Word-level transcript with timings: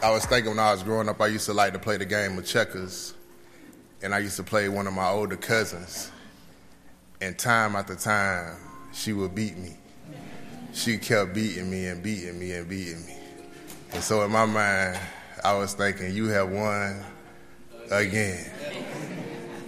I 0.00 0.10
was 0.10 0.24
thinking 0.26 0.50
when 0.50 0.60
I 0.60 0.70
was 0.72 0.84
growing 0.84 1.08
up, 1.08 1.20
I 1.20 1.26
used 1.26 1.46
to 1.46 1.52
like 1.52 1.72
to 1.72 1.78
play 1.80 1.96
the 1.96 2.04
game 2.04 2.38
of 2.38 2.46
checkers, 2.46 3.14
and 4.00 4.14
I 4.14 4.20
used 4.20 4.36
to 4.36 4.44
play 4.44 4.68
one 4.68 4.86
of 4.86 4.92
my 4.92 5.08
older 5.08 5.36
cousins, 5.36 6.12
and 7.20 7.36
time 7.36 7.74
after 7.74 7.96
time, 7.96 8.56
she 8.92 9.12
would 9.12 9.34
beat 9.34 9.56
me. 9.58 9.76
She 10.72 10.98
kept 10.98 11.34
beating 11.34 11.68
me 11.68 11.86
and 11.86 12.00
beating 12.00 12.38
me 12.38 12.52
and 12.52 12.68
beating 12.68 13.04
me, 13.06 13.16
and 13.92 14.02
so 14.02 14.22
in 14.22 14.30
my 14.30 14.46
mind, 14.46 15.00
I 15.42 15.54
was 15.54 15.74
thinking, 15.74 16.14
you 16.14 16.28
have 16.28 16.48
won 16.48 17.04
again, 17.90 18.48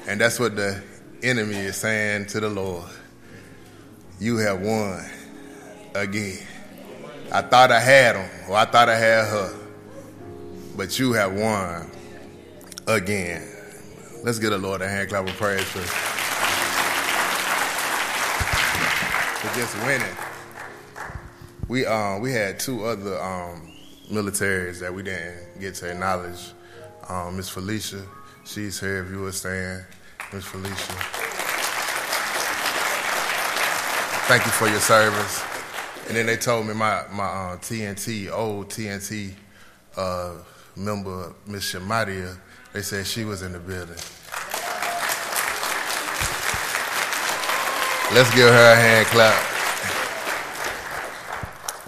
and 0.06 0.20
that's 0.20 0.38
what 0.38 0.54
the 0.54 0.80
enemy 1.24 1.56
is 1.56 1.76
saying 1.76 2.26
to 2.26 2.38
the 2.38 2.48
Lord. 2.48 2.88
You 4.20 4.36
have 4.36 4.60
won 4.60 5.04
again. 5.94 6.46
I 7.32 7.42
thought 7.42 7.72
I 7.72 7.80
had 7.80 8.14
him, 8.14 8.30
or 8.48 8.56
I 8.56 8.64
thought 8.64 8.88
I 8.88 8.96
had 8.96 9.26
her, 9.28 9.56
but 10.76 10.98
you 10.98 11.12
have 11.12 11.32
won 11.32 11.90
again. 12.86 13.46
Let's 14.24 14.38
get 14.38 14.52
a 14.52 14.58
Lord 14.58 14.82
a 14.82 14.88
hand 14.88 15.08
clap 15.08 15.26
of 15.28 15.34
praise 15.36 15.62
for, 15.62 15.80
for 19.38 19.58
just 19.58 19.76
winning. 19.86 20.16
We 21.68 21.86
um 21.86 22.20
we 22.20 22.32
had 22.32 22.58
two 22.60 22.84
other 22.84 23.20
um 23.20 23.72
militaries 24.10 24.80
that 24.80 24.92
we 24.92 25.02
didn't 25.02 25.60
get 25.60 25.74
to 25.76 25.90
acknowledge. 25.90 26.52
Um, 27.08 27.36
Miss 27.36 27.48
Felicia, 27.48 28.04
she's 28.44 28.78
here. 28.78 29.04
If 29.04 29.10
you 29.10 29.20
were 29.20 29.32
staying, 29.32 29.82
Miss 30.32 30.44
Felicia. 30.44 30.92
Thank 34.26 34.44
you 34.44 34.52
for 34.52 34.68
your 34.68 34.80
service. 34.80 35.42
And 36.08 36.16
then 36.16 36.26
they 36.26 36.36
told 36.36 36.66
me 36.66 36.74
my 36.74 37.04
my 37.12 37.24
uh, 37.24 37.56
TNT 37.56 38.30
old 38.30 38.68
TNT 38.68 39.32
uh, 39.96 40.34
member 40.80 41.34
Miss 41.46 41.72
Shamadia. 41.72 42.36
They 42.72 42.82
said 42.82 43.06
she 43.06 43.24
was 43.24 43.42
in 43.42 43.52
the 43.52 43.58
building. 43.58 43.96
Let's 48.12 48.34
give 48.34 48.48
her 48.48 48.72
a 48.72 48.76
hand 48.76 49.06
clap. 49.06 49.46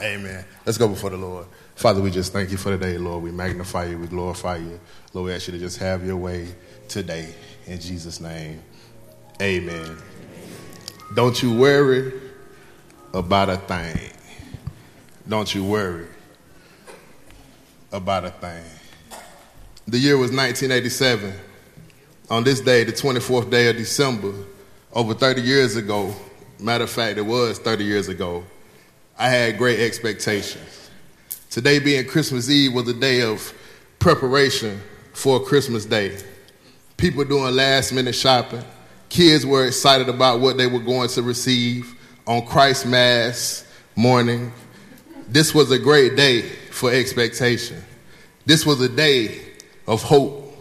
Amen. 0.01 0.45
Let's 0.65 0.79
go 0.79 0.89
before 0.89 1.11
the 1.11 1.17
Lord. 1.17 1.47
Father, 1.75 2.01
we 2.01 2.11
just 2.11 2.33
thank 2.33 2.51
you 2.51 2.57
for 2.57 2.71
today, 2.71 2.99
Lord. 2.99 3.25
We 3.25 3.33
magnify 3.33 3.87
you, 3.87 3.99
we 3.99 4.07
glorify 4.07 4.57
you. 4.57 4.79
Lord, 5.13 5.27
we 5.27 5.33
ask 5.33 5.49
you 5.49 5.53
to 5.55 5.59
just 5.59 5.79
have 5.79 6.07
your 6.07 6.17
way 6.17 6.55
today. 6.89 7.35
In 7.67 7.81
Jesus' 7.81 8.21
name. 8.21 8.63
Amen. 9.41 9.97
Don't 11.15 11.43
you 11.43 11.55
worry 11.57 12.13
about 13.13 13.49
a 13.49 13.57
thing. 13.57 14.11
Don't 15.29 15.53
you 15.55 15.65
worry 15.65 16.07
about 17.91 18.25
a 18.25 18.31
thing. 18.31 18.65
The 19.89 19.99
year 19.99 20.17
was 20.17 20.31
1987. 20.31 21.33
On 22.31 22.45
this 22.45 22.61
day, 22.61 22.85
the 22.85 22.93
24th 22.93 23.51
day 23.51 23.69
of 23.69 23.77
December, 23.77 24.33
over 24.93 25.13
30 25.13 25.43
years 25.43 25.75
ago, 25.75 26.15
matter 26.61 26.85
of 26.85 26.91
fact, 26.91 27.19
it 27.19 27.23
was 27.23 27.59
30 27.59 27.85
years 27.85 28.09
ago, 28.09 28.45
I 29.19 29.29
had 29.29 29.59
great 29.59 29.81
expectations. 29.81 30.91
Today 31.51 31.81
being 31.81 32.07
Christmas 32.07 32.49
Eve 32.49 32.73
was 32.73 32.89
a 32.89 32.95
day 32.95 33.23
of 33.23 33.53
preparation 33.99 34.81
for 35.13 35.41
Christmas 35.45 35.85
Day. 35.85 36.17
People 36.97 37.25
doing 37.25 37.55
last 37.55 37.93
minute 37.93 38.15
shopping. 38.15 38.65
Kids 39.09 39.45
were 39.45 39.67
excited 39.67 40.09
about 40.09 40.41
what 40.41 40.57
they 40.57 40.69
were 40.69 40.79
going 40.79 41.09
to 41.09 41.23
receive 41.23 41.95
on 42.27 42.47
Christ 42.47 42.87
Mass 42.87 43.67
morning. 43.97 44.53
This 45.29 45.53
was 45.53 45.73
a 45.73 45.79
great 45.79 46.17
day 46.17 46.43
for 46.43 46.93
expectation. 46.93 47.83
This 48.47 48.65
was 48.65 48.81
a 48.81 48.89
day 48.89 49.52
of 49.87 50.03
hope. 50.03 50.55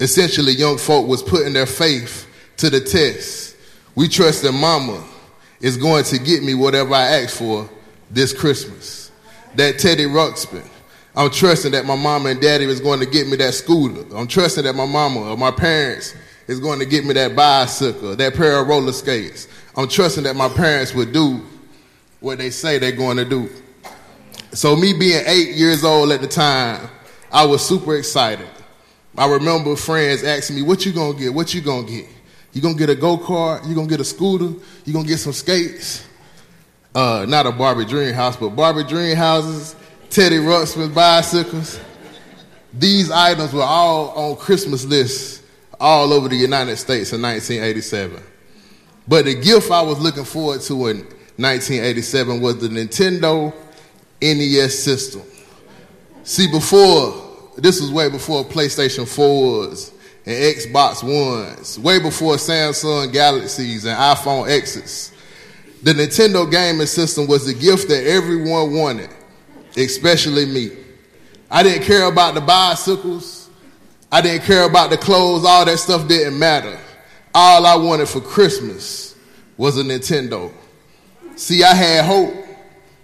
Essentially, 0.00 0.52
young 0.52 0.78
folk 0.78 1.08
was 1.08 1.22
putting 1.22 1.52
their 1.52 1.66
faith 1.66 2.26
to 2.58 2.70
the 2.70 2.80
test. 2.80 3.56
We 3.94 4.08
trust 4.08 4.42
that 4.42 4.52
mama 4.52 5.04
is 5.60 5.76
going 5.76 6.04
to 6.04 6.18
get 6.18 6.42
me 6.42 6.54
whatever 6.54 6.94
I 6.94 7.22
ask 7.22 7.36
for 7.36 7.68
this 8.10 8.32
Christmas. 8.32 9.10
That 9.56 9.78
Teddy 9.78 10.04
Ruxpin. 10.04 10.68
I'm 11.16 11.30
trusting 11.30 11.72
that 11.72 11.84
my 11.84 11.96
mama 11.96 12.28
and 12.28 12.40
daddy 12.40 12.64
is 12.64 12.80
going 12.80 13.00
to 13.00 13.06
get 13.06 13.26
me 13.26 13.36
that 13.38 13.54
scooter. 13.54 14.04
I'm 14.16 14.28
trusting 14.28 14.62
that 14.64 14.74
my 14.74 14.86
mama 14.86 15.30
or 15.30 15.36
my 15.36 15.50
parents 15.50 16.14
is 16.46 16.60
going 16.60 16.78
to 16.78 16.86
get 16.86 17.04
me 17.04 17.12
that 17.14 17.34
bicycle, 17.34 18.14
that 18.14 18.34
pair 18.34 18.60
of 18.60 18.68
roller 18.68 18.92
skates. 18.92 19.48
I'm 19.76 19.88
trusting 19.88 20.24
that 20.24 20.36
my 20.36 20.48
parents 20.48 20.94
would 20.94 21.12
do 21.12 21.42
what 22.20 22.38
they 22.38 22.50
say 22.50 22.78
they're 22.78 22.92
going 22.92 23.16
to 23.16 23.24
do. 23.24 23.50
So 24.52 24.76
me 24.76 24.92
being 24.92 25.22
eight 25.26 25.56
years 25.56 25.84
old 25.84 26.12
at 26.12 26.20
the 26.20 26.28
time, 26.28 26.88
I 27.30 27.44
was 27.44 27.66
super 27.66 27.96
excited. 27.96 28.48
I 29.16 29.28
remember 29.28 29.74
friends 29.76 30.22
asking 30.22 30.56
me, 30.56 30.62
what 30.62 30.86
you 30.86 30.92
gonna 30.92 31.18
get? 31.18 31.34
What 31.34 31.52
you 31.52 31.60
gonna 31.60 31.86
get? 31.86 32.06
You 32.52 32.62
gonna 32.62 32.76
get 32.76 32.90
a 32.90 32.94
go-kart? 32.94 33.68
You 33.68 33.74
gonna 33.74 33.88
get 33.88 34.00
a 34.00 34.04
scooter? 34.04 34.52
You 34.84 34.92
gonna 34.92 35.06
get 35.06 35.18
some 35.18 35.32
skates? 35.32 36.06
Uh, 36.94 37.26
not 37.28 37.46
a 37.46 37.52
Barbie 37.52 37.84
Dream 37.84 38.14
House, 38.14 38.36
but 38.36 38.50
Barbie 38.50 38.84
Dream 38.84 39.16
Houses, 39.16 39.76
Teddy 40.10 40.38
Ruxpin 40.38 40.94
bicycles. 40.94 41.78
These 42.72 43.10
items 43.10 43.52
were 43.52 43.62
all 43.62 44.10
on 44.10 44.36
Christmas 44.36 44.84
lists 44.84 45.42
all 45.80 46.12
over 46.12 46.28
the 46.28 46.36
United 46.36 46.76
States 46.76 47.12
in 47.12 47.22
1987. 47.22 48.22
But 49.06 49.24
the 49.24 49.34
gift 49.34 49.70
I 49.70 49.82
was 49.82 49.98
looking 50.00 50.24
forward 50.24 50.60
to 50.62 50.88
in 50.88 50.98
1987 51.36 52.40
was 52.40 52.58
the 52.58 52.68
Nintendo 52.68 53.54
NES 54.20 54.78
system. 54.78 55.22
See, 56.28 56.46
before, 56.46 57.14
this 57.56 57.80
was 57.80 57.90
way 57.90 58.10
before 58.10 58.44
PlayStation 58.44 59.04
4s 59.04 59.94
and 60.26 60.34
Xbox 60.34 61.02
Ones, 61.02 61.78
way 61.78 61.98
before 61.98 62.34
Samsung 62.34 63.10
Galaxies 63.10 63.86
and 63.86 63.96
iPhone 63.96 64.46
X's. 64.46 65.10
The 65.82 65.94
Nintendo 65.94 66.48
gaming 66.50 66.86
system 66.86 67.28
was 67.28 67.46
the 67.46 67.54
gift 67.54 67.88
that 67.88 68.06
everyone 68.06 68.74
wanted, 68.74 69.08
especially 69.74 70.44
me. 70.44 70.68
I 71.50 71.62
didn't 71.62 71.84
care 71.84 72.06
about 72.06 72.34
the 72.34 72.42
bicycles. 72.42 73.48
I 74.12 74.20
didn't 74.20 74.44
care 74.44 74.66
about 74.66 74.90
the 74.90 74.98
clothes. 74.98 75.46
All 75.46 75.64
that 75.64 75.78
stuff 75.78 76.08
didn't 76.08 76.38
matter. 76.38 76.78
All 77.34 77.64
I 77.64 77.74
wanted 77.74 78.06
for 78.06 78.20
Christmas 78.20 79.16
was 79.56 79.78
a 79.78 79.82
Nintendo. 79.82 80.52
See, 81.36 81.64
I 81.64 81.72
had 81.72 82.04
hope. 82.04 82.34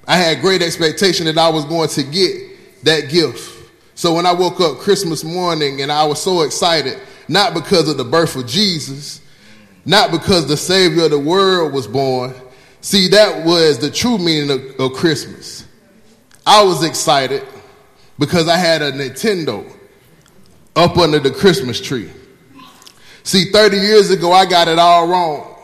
I 0.07 0.19
had 0.19 0.43
great 0.43 0.61
expectation 0.61 1.25
that 1.25 1.39
I 1.39 1.49
was 1.49 1.65
going 1.65 1.89
to 1.89 2.03
get 2.03 2.54
that 2.85 3.11
gift. 3.11 3.71
So 3.95 4.15
when 4.15 4.27
I 4.27 4.33
woke 4.33 4.61
up 4.61 4.79
Christmas 4.79 5.25
morning 5.25 5.83
and 5.83 5.91
I 5.91 6.05
was 6.05 6.23
so 6.23 6.43
excited, 6.43 7.01
not 7.29 7.55
because 7.55 7.89
of 7.89 7.97
the 7.97 8.05
birth 8.05 8.37
of 8.37 8.47
Jesus, 8.47 9.21
not 9.85 10.11
because 10.11 10.47
the 10.47 10.57
Savior 10.57 11.05
of 11.05 11.11
the 11.11 11.19
world 11.19 11.73
was 11.73 11.87
born. 11.87 12.35
See, 12.81 13.09
that 13.09 13.45
was 13.45 13.79
the 13.79 13.91
true 13.91 14.19
meaning 14.19 14.51
of, 14.51 14.81
of 14.81 14.93
Christmas. 14.95 15.67
I 16.47 16.63
was 16.63 16.85
excited 16.85 17.43
because 18.19 18.49
I 18.49 18.57
had 18.57 18.83
a 18.83 18.93
Nintendo 18.93 19.71
up 20.77 20.97
under 20.97 21.19
the 21.19 21.31
Christmas 21.31 21.81
tree. 21.81 22.11
See, 23.23 23.51
30 23.51 23.79
years 23.79 24.11
ago, 24.11 24.33
I 24.33 24.45
got 24.45 24.69
it 24.69 24.79
all 24.79 25.09
wrong. 25.09 25.55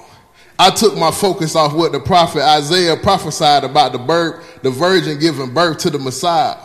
I 0.58 0.70
took 0.70 0.96
my 0.96 1.10
focus 1.10 1.56
off 1.56 1.72
what 1.74 1.92
the 1.92 2.00
prophet 2.00 2.42
Isaiah 2.42 2.96
prophesied 2.96 3.64
about 3.64 3.92
the 3.92 3.98
birth, 3.98 4.62
the 4.62 4.70
virgin 4.70 5.18
giving 5.18 5.52
birth 5.52 5.78
to 5.78 5.90
the 5.90 5.98
Messiah. 5.98 6.56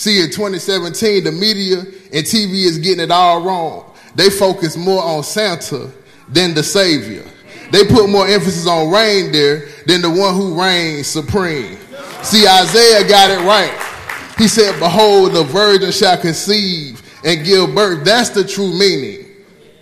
See, 0.00 0.22
in 0.22 0.30
2017, 0.30 1.24
the 1.24 1.30
media 1.30 1.80
and 1.80 2.24
TV 2.24 2.64
is 2.64 2.78
getting 2.78 3.04
it 3.04 3.10
all 3.10 3.42
wrong. 3.42 3.94
They 4.14 4.30
focus 4.30 4.74
more 4.74 5.02
on 5.02 5.22
Santa 5.22 5.92
than 6.26 6.54
the 6.54 6.62
Savior. 6.62 7.22
They 7.70 7.84
put 7.84 8.08
more 8.08 8.26
emphasis 8.26 8.66
on 8.66 8.90
reindeer 8.90 9.68
than 9.84 10.00
the 10.00 10.08
one 10.08 10.34
who 10.34 10.58
reigns 10.58 11.06
supreme. 11.06 11.76
See, 12.22 12.48
Isaiah 12.48 13.06
got 13.06 13.30
it 13.30 13.44
right. 13.44 14.34
He 14.38 14.48
said, 14.48 14.78
Behold, 14.78 15.34
the 15.34 15.44
virgin 15.44 15.92
shall 15.92 16.16
conceive 16.16 17.02
and 17.22 17.44
give 17.44 17.74
birth. 17.74 18.02
That's 18.02 18.30
the 18.30 18.42
true 18.42 18.72
meaning 18.72 19.26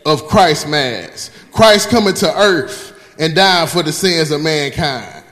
of 0.04 0.26
Christ's 0.26 0.66
Mass. 0.66 1.30
Christ 1.52 1.90
coming 1.90 2.14
to 2.14 2.36
earth 2.36 3.14
and 3.20 3.36
dying 3.36 3.68
for 3.68 3.84
the 3.84 3.92
sins 3.92 4.32
of 4.32 4.40
mankind. 4.40 5.22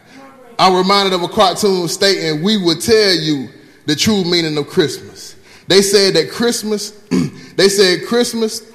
I'm 0.61 0.77
reminded 0.77 1.13
of 1.13 1.25
a 1.25 1.29
cartoon 1.29 1.89
stating, 1.89 2.45
We 2.45 2.57
will 2.57 2.79
tell 2.79 3.17
you 3.17 3.49
the 3.87 3.97
true 3.97 4.25
meaning 4.25 4.59
of 4.59 4.69
Christmas. 4.69 5.37
They 5.69 5.83
said 5.83 6.15
that 6.15 6.31
Christmas, 6.31 6.91
they 7.57 7.69
said 7.69 8.07
Christmas, 8.07 8.71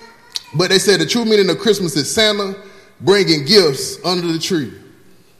but 0.55 0.69
they 0.69 0.79
said 0.79 0.99
the 0.99 1.05
true 1.05 1.25
meaning 1.25 1.49
of 1.49 1.59
Christmas 1.59 1.95
is 1.95 2.13
Santa 2.13 2.55
bringing 2.99 3.45
gifts 3.45 4.03
under 4.05 4.27
the 4.27 4.39
tree. 4.39 4.73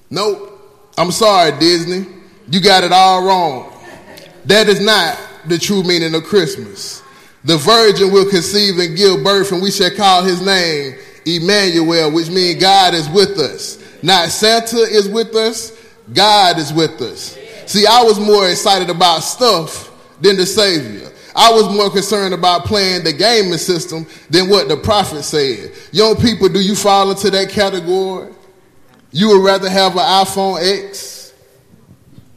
Nope. 0.10 0.50
I'm 0.98 1.12
sorry, 1.12 1.58
Disney. 1.60 2.06
You 2.50 2.62
got 2.62 2.84
it 2.84 2.92
all 2.92 3.26
wrong. 3.26 3.74
That 4.46 4.68
is 4.68 4.80
not 4.80 5.18
the 5.46 5.58
true 5.58 5.84
meaning 5.84 6.14
of 6.16 6.24
Christmas. 6.24 7.02
The 7.44 7.58
virgin 7.58 8.12
will 8.12 8.30
conceive 8.30 8.78
and 8.78 8.96
give 8.96 9.24
birth, 9.24 9.52
and 9.52 9.62
we 9.62 9.72
shall 9.72 9.96
call 9.96 10.24
his 10.24 10.46
name 10.46 10.96
Emmanuel, 11.26 12.12
which 12.12 12.30
means 12.30 12.62
God 12.62 12.94
is 12.94 13.10
with 13.10 13.38
us. 13.40 13.78
Not 14.04 14.30
Santa 14.30 14.78
is 14.78 15.08
with 15.08 15.36
us, 15.36 15.72
God 16.14 16.58
is 16.58 16.74
with 16.74 17.02
us. 17.02 17.38
See, 17.66 17.86
I 17.86 18.04
was 18.04 18.20
more 18.20 18.50
excited 18.50 18.90
about 18.90 19.20
stuff 19.20 19.92
than 20.20 20.38
the 20.38 20.46
Savior. 20.46 21.12
I 21.36 21.52
was 21.52 21.74
more 21.74 21.90
concerned 21.90 22.34
about 22.34 22.66
playing 22.66 23.04
the 23.04 23.14
gaming 23.14 23.58
system 23.58 24.06
than 24.30 24.50
what 24.50 24.68
the 24.68 24.78
prophet 24.78 25.24
said. 25.24 25.72
Young 25.92 26.16
people, 26.18 26.50
do 26.50 26.60
you 26.60 26.76
fall 26.76 27.10
into 27.12 27.30
that 27.32 27.50
category? 27.50 28.34
You 29.12 29.30
would 29.30 29.46
rather 29.46 29.70
have 29.70 29.94
an 29.94 30.00
iPhone 30.00 30.60
X 30.62 31.34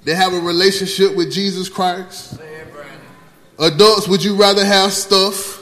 than 0.04 0.16
have 0.16 0.32
a 0.32 0.40
relationship 0.40 1.16
with 1.16 1.32
Jesus 1.32 1.68
Christ? 1.68 2.38
Adults, 3.58 4.08
would 4.08 4.22
you 4.22 4.34
rather 4.34 4.64
have 4.64 4.92
stuff 4.92 5.60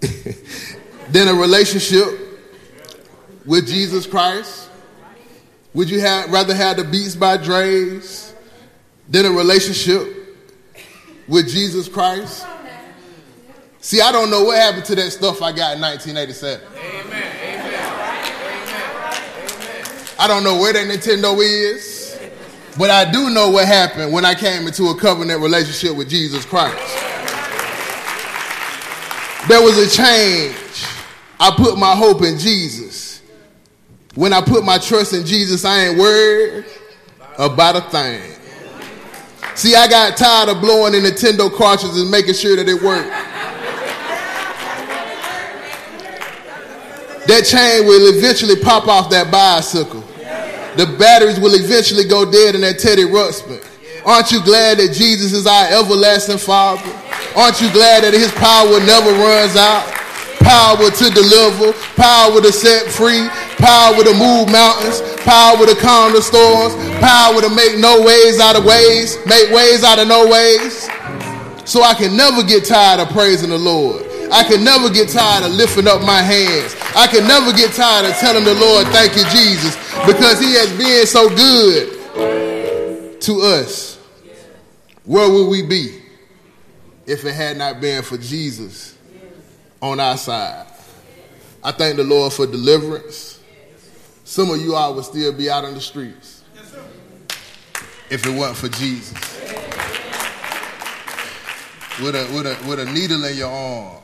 than 1.10 1.28
a 1.28 1.34
relationship 1.34 2.06
with 3.44 3.66
Jesus 3.66 4.06
Christ? 4.06 4.70
Would 5.74 5.88
you 5.88 6.00
have, 6.00 6.30
rather 6.30 6.54
have 6.54 6.76
the 6.76 6.84
Beats 6.84 7.16
by 7.16 7.38
Dre's 7.38 8.34
than 9.08 9.24
a 9.24 9.30
relationship 9.30 10.06
with 11.26 11.48
Jesus 11.48 11.88
Christ? 11.88 12.46
See, 13.80 14.00
I 14.00 14.12
don't 14.12 14.30
know 14.30 14.44
what 14.44 14.58
happened 14.58 14.84
to 14.86 14.94
that 14.96 15.10
stuff 15.10 15.42
I 15.42 15.50
got 15.50 15.74
in 15.74 15.80
1987. 15.80 16.66
I 20.18 20.28
don't 20.28 20.44
know 20.44 20.56
where 20.60 20.72
that 20.72 20.86
Nintendo 20.86 21.36
is, 21.42 22.16
but 22.78 22.90
I 22.90 23.10
do 23.10 23.30
know 23.30 23.50
what 23.50 23.66
happened 23.66 24.12
when 24.12 24.24
I 24.24 24.34
came 24.34 24.66
into 24.66 24.84
a 24.84 24.96
covenant 24.96 25.40
relationship 25.40 25.96
with 25.96 26.08
Jesus 26.08 26.44
Christ. 26.44 26.76
There 29.48 29.60
was 29.60 29.78
a 29.78 29.90
change. 29.90 30.54
I 31.40 31.52
put 31.56 31.76
my 31.76 31.96
hope 31.96 32.22
in 32.22 32.38
Jesus. 32.38 33.11
When 34.14 34.32
I 34.32 34.42
put 34.42 34.64
my 34.64 34.78
trust 34.78 35.14
in 35.14 35.24
Jesus, 35.24 35.64
I 35.64 35.86
ain't 35.86 35.98
worried 35.98 36.66
about 37.38 37.76
a 37.76 37.80
thing. 37.90 38.20
See, 39.54 39.74
I 39.74 39.88
got 39.88 40.16
tired 40.16 40.50
of 40.50 40.60
blowing 40.60 40.92
the 40.92 40.98
Nintendo 40.98 41.50
cartridges 41.54 42.00
and 42.00 42.10
making 42.10 42.34
sure 42.34 42.56
that 42.56 42.68
it 42.68 42.82
worked. 42.82 43.08
That 47.26 47.46
chain 47.46 47.86
will 47.86 48.16
eventually 48.16 48.56
pop 48.56 48.88
off 48.88 49.08
that 49.10 49.30
bicycle. 49.30 50.00
The 50.76 50.96
batteries 50.98 51.38
will 51.38 51.54
eventually 51.54 52.04
go 52.04 52.30
dead 52.30 52.54
in 52.54 52.62
that 52.62 52.78
Teddy 52.78 53.04
Ruxpin. 53.04 53.64
Aren't 54.04 54.32
you 54.32 54.42
glad 54.42 54.78
that 54.78 54.92
Jesus 54.92 55.32
is 55.32 55.46
our 55.46 55.66
everlasting 55.68 56.38
Father? 56.38 56.82
Aren't 57.36 57.60
you 57.60 57.70
glad 57.72 58.04
that 58.04 58.12
his 58.12 58.32
power 58.32 58.80
never 58.84 59.12
runs 59.12 59.56
out? 59.56 60.01
Power 60.42 60.90
to 60.90 61.10
deliver, 61.10 61.72
power 61.94 62.40
to 62.40 62.52
set 62.52 62.90
free, 62.90 63.28
power 63.58 64.02
to 64.02 64.12
move 64.14 64.50
mountains, 64.50 65.00
power 65.22 65.64
to 65.66 65.74
calm 65.76 66.12
the 66.12 66.22
storms, 66.22 66.74
power 66.98 67.40
to 67.40 67.48
make 67.54 67.78
no 67.78 68.02
ways 68.02 68.40
out 68.40 68.56
of 68.56 68.64
ways, 68.64 69.18
make 69.26 69.50
ways 69.50 69.84
out 69.84 69.98
of 69.98 70.08
no 70.08 70.26
ways. 70.26 70.88
So 71.64 71.82
I 71.82 71.94
can 71.94 72.16
never 72.16 72.42
get 72.42 72.64
tired 72.64 73.00
of 73.00 73.08
praising 73.10 73.50
the 73.50 73.58
Lord. 73.58 74.02
I 74.32 74.44
can 74.44 74.64
never 74.64 74.88
get 74.90 75.10
tired 75.10 75.44
of 75.44 75.52
lifting 75.52 75.86
up 75.86 76.00
my 76.00 76.22
hands. 76.22 76.74
I 76.96 77.06
can 77.06 77.26
never 77.28 77.52
get 77.52 77.72
tired 77.72 78.06
of 78.06 78.16
telling 78.16 78.44
the 78.44 78.54
Lord, 78.54 78.86
thank 78.88 79.14
you, 79.14 79.24
Jesus, 79.30 79.76
because 80.06 80.40
he 80.40 80.54
has 80.54 80.76
been 80.76 81.06
so 81.06 81.28
good 81.28 83.20
to 83.20 83.40
us. 83.42 83.98
Where 85.04 85.30
would 85.30 85.48
we 85.48 85.62
be 85.62 86.00
if 87.06 87.24
it 87.24 87.34
had 87.34 87.58
not 87.58 87.80
been 87.80 88.02
for 88.02 88.16
Jesus 88.16 88.91
on 89.82 90.00
our 90.00 90.16
side? 90.16 90.66
I 91.62 91.72
thank 91.72 91.96
the 91.96 92.04
Lord 92.04 92.32
for 92.32 92.46
deliverance. 92.46 93.40
Some 94.24 94.50
of 94.50 94.60
you 94.60 94.74
all 94.74 94.94
would 94.94 95.04
still 95.04 95.32
be 95.32 95.50
out 95.50 95.64
on 95.64 95.74
the 95.74 95.80
streets 95.80 96.42
if 98.08 98.24
it 98.26 98.30
weren't 98.30 98.56
for 98.56 98.68
Jesus. 98.68 99.12
With 102.00 102.14
a, 102.14 102.26
with, 102.34 102.46
a, 102.46 102.68
with 102.68 102.78
a 102.80 102.90
needle 102.90 103.22
in 103.24 103.36
your 103.36 103.50
arm. 103.50 103.98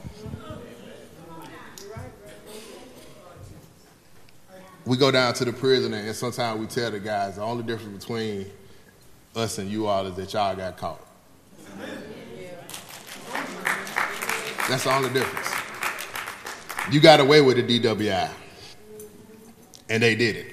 We 4.85 4.97
go 4.97 5.11
down 5.11 5.35
to 5.35 5.45
the 5.45 5.53
prison 5.53 5.93
and 5.95 6.15
sometimes 6.17 6.61
we 6.61 6.67
tell 6.67 6.91
the 6.91 7.01
guys 7.01 7.37
the 7.37 7.43
only 7.43 7.63
difference 7.63 8.05
between 8.05 8.47
us 9.37 9.59
and 9.59 9.71
you 9.71 9.87
all 9.87 10.07
is 10.07 10.15
that 10.15 10.33
y'all 10.33 10.57
got 10.57 10.77
caught. 10.79 11.05
That's 14.69 14.85
the 14.85 14.95
only 14.95 15.11
difference. 15.11 15.58
You 16.91 17.01
got 17.01 17.21
away 17.21 17.41
with 17.41 17.57
the 17.57 17.81
DWI. 17.81 18.31
And 19.91 20.03
they 20.03 20.15
did 20.15 20.37
it. 20.37 20.47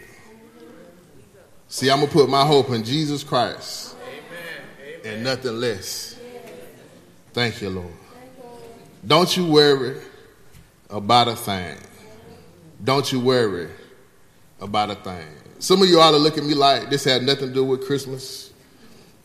See, 1.68 1.90
I'm 1.90 2.00
going 2.00 2.08
to 2.08 2.14
put 2.14 2.30
my 2.30 2.46
hope 2.46 2.70
in 2.70 2.84
Jesus 2.84 3.24
Christ 3.24 3.96
and 5.04 5.24
nothing 5.24 5.60
less. 5.60 6.18
Thank 7.34 7.62
you, 7.62 7.70
Lord. 7.70 7.94
Don't 9.06 9.36
you 9.36 9.46
worry 9.46 9.98
about 10.90 11.28
a 11.28 11.36
thing. 11.36 11.78
Don't 12.84 13.12
you 13.12 13.20
worry 13.20 13.70
about 14.60 14.90
a 14.90 14.96
thing. 14.96 15.28
Some 15.60 15.82
of 15.82 15.90
you 15.90 16.00
all 16.00 16.14
are 16.14 16.20
looking 16.20 16.44
at 16.44 16.50
me 16.50 16.56
like 16.56 16.90
this 16.90 17.04
had 17.04 17.24
nothing 17.24 17.50
to 17.50 17.54
do 17.54 17.64
with 17.64 17.86
Christmas. 17.86 18.54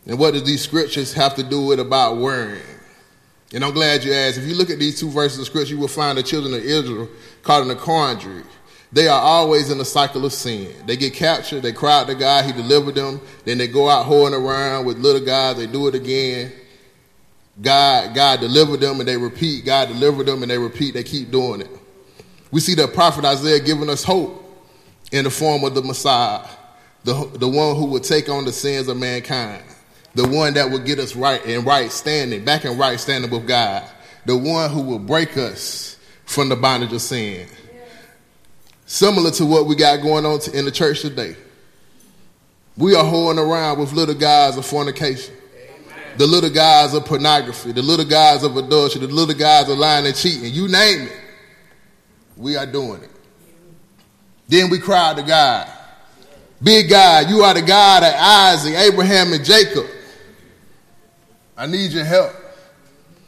And 0.06 0.18
what 0.18 0.34
do 0.34 0.40
these 0.40 0.62
scriptures 0.62 1.12
have 1.12 1.34
to 1.36 1.42
do 1.42 1.66
with 1.66 1.80
about 1.80 2.16
worrying? 2.16 2.62
And 3.52 3.64
I'm 3.64 3.72
glad 3.72 4.04
you 4.04 4.12
asked. 4.12 4.38
If 4.38 4.46
you 4.46 4.54
look 4.54 4.70
at 4.70 4.78
these 4.78 5.00
two 5.00 5.10
verses 5.10 5.38
of 5.38 5.46
scripture, 5.46 5.74
you 5.74 5.80
will 5.80 5.88
find 5.88 6.16
the 6.16 6.22
children 6.22 6.54
of 6.54 6.62
Israel 6.62 7.08
caught 7.42 7.62
in 7.62 7.70
a 7.70 7.74
quandary. 7.74 8.44
They 8.92 9.06
are 9.06 9.20
always 9.20 9.70
in 9.70 9.80
a 9.80 9.84
cycle 9.84 10.24
of 10.24 10.32
sin. 10.32 10.74
They 10.86 10.96
get 10.96 11.14
captured, 11.14 11.62
they 11.62 11.72
cry 11.72 12.00
out 12.00 12.08
to 12.08 12.14
God, 12.14 12.44
He 12.44 12.52
delivered 12.52 12.96
them, 12.96 13.20
then 13.44 13.58
they 13.58 13.68
go 13.68 13.88
out 13.88 14.06
hoeing 14.06 14.34
around 14.34 14.84
with 14.84 14.98
little 14.98 15.24
guys, 15.24 15.56
they 15.56 15.66
do 15.66 15.86
it 15.86 15.94
again. 15.94 16.52
God, 17.60 18.14
God 18.14 18.40
delivered 18.40 18.80
them 18.80 19.00
and 19.00 19.08
they 19.08 19.16
repeat, 19.16 19.64
God 19.64 19.88
delivered 19.88 20.26
them 20.26 20.42
and 20.42 20.50
they 20.50 20.58
repeat, 20.58 20.94
they 20.94 21.04
keep 21.04 21.30
doing 21.30 21.60
it. 21.60 21.70
We 22.50 22.60
see 22.60 22.74
the 22.74 22.88
prophet 22.88 23.24
Isaiah 23.24 23.60
giving 23.60 23.88
us 23.88 24.02
hope 24.02 24.38
in 25.12 25.24
the 25.24 25.30
form 25.30 25.62
of 25.64 25.74
the 25.74 25.82
Messiah, 25.82 26.46
the, 27.04 27.30
the 27.34 27.48
one 27.48 27.76
who 27.76 27.86
would 27.86 28.02
take 28.02 28.28
on 28.28 28.44
the 28.44 28.52
sins 28.52 28.88
of 28.88 28.96
mankind, 28.96 29.62
the 30.14 30.26
one 30.26 30.54
that 30.54 30.70
will 30.70 30.80
get 30.80 30.98
us 30.98 31.14
right 31.14 31.44
in 31.44 31.64
right 31.64 31.90
standing, 31.90 32.44
back 32.44 32.64
in 32.64 32.76
right 32.76 32.98
standing 32.98 33.30
with 33.30 33.46
God, 33.46 33.84
the 34.26 34.36
one 34.36 34.70
who 34.70 34.82
will 34.82 34.98
break 34.98 35.36
us 35.36 35.98
from 36.24 36.48
the 36.48 36.56
bondage 36.56 36.92
of 36.92 37.00
sin. 37.00 37.48
Similar 38.86 39.30
to 39.32 39.46
what 39.46 39.66
we 39.66 39.76
got 39.76 40.02
going 40.02 40.26
on 40.26 40.40
in 40.52 40.64
the 40.64 40.70
church 40.70 41.02
today. 41.02 41.36
We 42.76 42.96
are 42.96 43.04
holding 43.04 43.38
around 43.38 43.78
with 43.78 43.92
little 43.92 44.14
guys 44.14 44.56
of 44.56 44.66
fornication, 44.66 45.34
the 46.16 46.26
little 46.26 46.50
guys 46.50 46.94
of 46.94 47.04
pornography, 47.04 47.72
the 47.72 47.82
little 47.82 48.04
guys 48.04 48.42
of 48.42 48.56
adultery, 48.56 49.06
the 49.06 49.12
little 49.12 49.34
guys 49.34 49.68
of 49.68 49.78
lying 49.78 50.06
and 50.06 50.16
cheating. 50.16 50.52
You 50.52 50.66
name 50.66 51.02
it. 51.02 51.20
We 52.36 52.56
are 52.56 52.66
doing 52.66 53.02
it. 53.02 53.10
Then 54.48 54.70
we 54.70 54.78
cry 54.78 55.14
to 55.14 55.22
God. 55.22 55.70
Big 56.62 56.90
God, 56.90 57.30
you 57.30 57.42
are 57.42 57.54
the 57.54 57.62
God 57.62 58.02
of 58.02 58.12
Isaac, 58.14 58.74
Abraham, 58.74 59.32
and 59.32 59.44
Jacob. 59.44 59.86
I 61.60 61.66
need 61.66 61.92
your 61.92 62.04
help. 62.04 62.32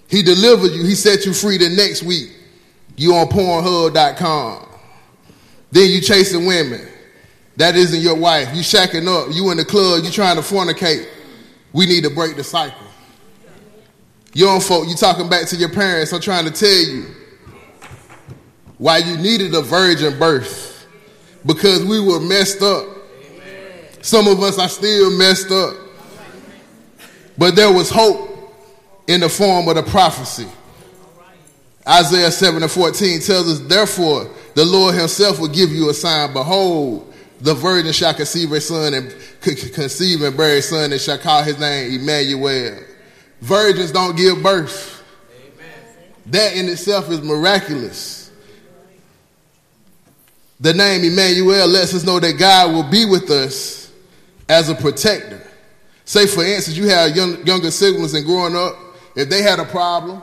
He 0.09 0.23
delivered 0.23 0.73
you. 0.73 0.85
He 0.85 0.95
set 0.95 1.27
you 1.27 1.35
free 1.35 1.59
the 1.59 1.69
next 1.69 2.03
week. 2.03 2.33
You 2.97 3.15
on 3.15 3.27
Pornhub.com. 3.29 4.69
Then 5.71 5.91
you 5.91 6.01
chasing 6.01 6.47
women. 6.47 6.89
That 7.57 7.77
isn't 7.77 8.01
your 8.01 8.15
wife. 8.15 8.49
You 8.55 8.63
shacking 8.63 9.07
up. 9.07 9.35
You 9.35 9.51
in 9.51 9.59
the 9.59 9.67
club. 9.67 10.03
You 10.03 10.11
trying 10.11 10.37
to 10.37 10.43
fornicate. 10.43 11.07
We 11.75 11.85
need 11.85 12.05
to 12.05 12.11
break 12.11 12.37
the 12.37 12.43
cycle. 12.43 12.87
Young 14.33 14.61
folk, 14.61 14.89
you 14.89 14.95
talking 14.95 15.29
back 15.29 15.47
to 15.49 15.57
your 15.57 15.69
parents. 15.69 16.15
I'm 16.15 16.23
trying 16.23 16.47
to 16.47 16.51
tell 16.51 16.71
you 16.71 17.05
why 18.79 18.97
you 18.97 19.19
needed 19.19 19.55
a 19.55 19.61
virgin 19.61 20.19
birth. 20.19 20.87
Because 21.45 21.85
we 21.85 22.01
were 22.01 22.19
messed 22.19 22.63
up. 22.63 22.87
Some 24.01 24.27
of 24.27 24.43
us 24.43 24.59
are 24.59 24.71
still 24.71 25.11
messed 25.19 25.51
up. 25.51 25.82
But 27.39 27.57
there 27.57 27.73
was 27.73 27.91
hope 27.91 28.29
in 29.07 29.21
the 29.21 29.29
form 29.29 29.69
of 29.69 29.77
the 29.77 29.83
prophecy. 29.83 30.47
Isaiah 31.87 32.31
7 32.31 32.63
and 32.63 32.71
14 32.71 33.21
tells 33.21 33.49
us, 33.49 33.59
Therefore, 33.61 34.31
the 34.55 34.65
Lord 34.65 34.95
himself 34.95 35.41
will 35.41 35.49
give 35.49 35.71
you 35.71 35.91
a 35.91 35.95
sign. 35.95 36.33
Behold, 36.33 37.13
the 37.41 37.55
virgin 37.55 37.93
shall 37.93 38.15
conceive 38.15 38.53
a 38.53 38.61
son 38.61 38.95
and 38.95 39.15
conceive 39.41 40.23
and 40.23 40.37
bear 40.37 40.59
a 40.59 40.63
son 40.63 40.93
and 40.93 41.01
shall 41.01 41.19
call 41.19 41.43
his 41.43 41.59
name 41.59 42.01
Emmanuel. 42.01 42.79
Virgins 43.41 43.91
don't 43.91 44.17
give 44.17 44.43
birth. 44.43 45.03
That 46.27 46.55
in 46.57 46.69
itself 46.69 47.11
is 47.11 47.21
miraculous. 47.21 48.31
The 50.61 50.73
name 50.73 51.03
Emmanuel 51.03 51.67
lets 51.67 51.93
us 51.93 52.05
know 52.05 52.21
that 52.21 52.39
God 52.39 52.73
will 52.73 52.89
be 52.89 53.05
with 53.05 53.29
us 53.31 53.91
as 54.49 54.69
a 54.69 54.77
protector. 54.77 55.45
Say, 56.05 56.27
for 56.27 56.45
instance, 56.45 56.77
you 56.77 56.89
have 56.89 57.15
young, 57.15 57.47
younger 57.47 57.71
siblings 57.71 58.15
and 58.15 58.25
growing 58.25 58.57
up, 58.57 58.77
if 59.15 59.29
they 59.29 59.43
had 59.43 59.59
a 59.59 59.65
problem, 59.65 60.23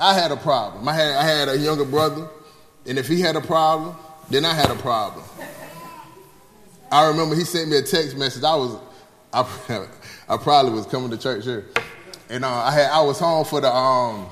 I 0.00 0.14
had 0.14 0.32
a 0.32 0.36
problem. 0.36 0.88
I 0.88 0.94
had, 0.94 1.14
I 1.14 1.22
had 1.22 1.48
a 1.48 1.58
younger 1.58 1.84
brother, 1.84 2.28
and 2.86 2.98
if 2.98 3.06
he 3.06 3.20
had 3.20 3.36
a 3.36 3.40
problem, 3.40 3.94
then 4.30 4.44
I 4.44 4.54
had 4.54 4.70
a 4.70 4.74
problem. 4.74 5.24
I 6.90 7.08
remember 7.08 7.34
he 7.34 7.44
sent 7.44 7.70
me 7.70 7.76
a 7.76 7.82
text 7.82 8.16
message. 8.16 8.42
I 8.42 8.54
was, 8.56 8.78
I, 9.32 9.86
I 10.28 10.36
probably 10.36 10.72
was 10.72 10.86
coming 10.86 11.10
to 11.10 11.18
church 11.18 11.44
here, 11.44 11.66
and 12.28 12.44
uh, 12.44 12.48
I 12.48 12.70
had 12.72 12.90
I 12.90 13.00
was 13.02 13.18
home 13.18 13.44
for 13.44 13.60
the 13.60 13.72
um 13.72 14.26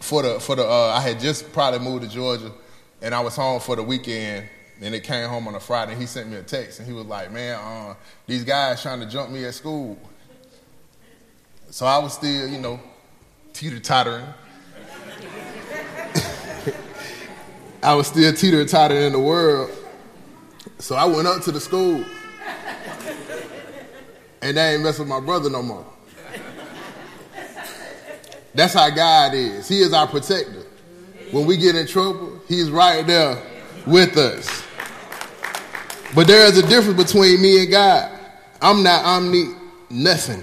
for 0.00 0.22
the 0.22 0.40
for 0.40 0.56
the 0.56 0.64
uh, 0.64 0.94
I 0.96 1.00
had 1.00 1.20
just 1.20 1.52
probably 1.52 1.80
moved 1.80 2.04
to 2.04 2.08
Georgia, 2.08 2.52
and 3.00 3.14
I 3.14 3.20
was 3.20 3.36
home 3.36 3.60
for 3.60 3.76
the 3.76 3.82
weekend. 3.82 4.48
And 4.82 4.94
it 4.94 5.04
came 5.04 5.28
home 5.28 5.48
on 5.48 5.54
a 5.54 5.60
Friday. 5.60 5.92
And 5.92 6.00
he 6.00 6.06
sent 6.06 6.28
me 6.28 6.36
a 6.36 6.42
text, 6.42 6.80
and 6.80 6.88
he 6.88 6.92
was 6.92 7.06
like, 7.06 7.30
"Man, 7.30 7.54
uh, 7.54 7.94
these 8.26 8.44
guys 8.44 8.82
trying 8.82 9.00
to 9.00 9.06
jump 9.06 9.30
me 9.30 9.44
at 9.44 9.54
school." 9.54 9.96
So 11.70 11.86
I 11.86 11.98
was 11.98 12.12
still, 12.12 12.48
you 12.48 12.58
know, 12.58 12.80
teeter 13.52 13.80
tottering. 13.80 14.24
I 17.82 17.94
was 17.94 18.08
still 18.08 18.32
teeter 18.32 18.64
tottering 18.64 19.04
in 19.04 19.12
the 19.12 19.18
world. 19.18 19.70
So 20.78 20.96
I 20.96 21.04
went 21.06 21.26
up 21.26 21.42
to 21.44 21.52
the 21.52 21.60
school. 21.60 22.04
And 24.42 24.56
they 24.56 24.74
ain't 24.74 24.82
mess 24.82 24.98
with 24.98 25.06
my 25.06 25.20
brother 25.20 25.48
no 25.48 25.62
more. 25.62 25.86
That's 28.54 28.74
how 28.74 28.90
God 28.90 29.34
is. 29.34 29.68
He 29.68 29.80
is 29.80 29.92
our 29.92 30.06
protector. 30.06 30.66
When 31.30 31.46
we 31.46 31.56
get 31.56 31.76
in 31.76 31.86
trouble, 31.86 32.40
He's 32.48 32.70
right 32.70 33.06
there 33.06 33.40
with 33.86 34.16
us. 34.16 34.64
But 36.14 36.26
there 36.26 36.46
is 36.46 36.58
a 36.58 36.66
difference 36.66 37.02
between 37.02 37.40
me 37.40 37.62
and 37.62 37.70
God. 37.70 38.18
I'm 38.60 38.82
not 38.82 39.04
omni 39.04 39.54
nothing. 39.90 40.42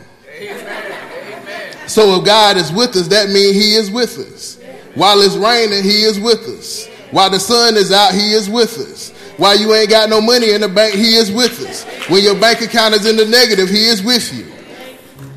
So 1.88 2.20
if 2.20 2.26
God 2.26 2.58
is 2.58 2.72
with 2.72 2.96
us, 2.96 3.08
that 3.08 3.30
means 3.30 3.56
He 3.56 3.74
is 3.76 3.90
with 3.90 4.18
us. 4.18 4.60
While 4.96 5.22
it's 5.22 5.36
raining, 5.36 5.84
He 5.84 6.04
is 6.04 6.20
with 6.20 6.48
us. 6.48 6.88
While 7.12 7.30
the 7.30 7.40
sun 7.40 7.76
is 7.78 7.92
out, 7.92 8.14
He 8.14 8.32
is 8.32 8.50
with 8.50 8.78
us. 8.78 9.12
While 9.38 9.58
you 9.58 9.74
ain't 9.74 9.90
got 9.90 10.10
no 10.10 10.22
money 10.22 10.52
in 10.52 10.62
the 10.62 10.68
bank, 10.68 10.94
He 10.94 11.16
is 11.16 11.32
with 11.32 11.60
us. 11.68 11.84
When 12.10 12.24
your 12.24 12.40
bank 12.40 12.62
account 12.62 12.94
is 12.94 13.06
in 13.06 13.16
the 13.16 13.26
negative, 13.26 13.70
He 13.70 13.86
is 13.86 14.04
with 14.04 14.34
you. 14.34 14.46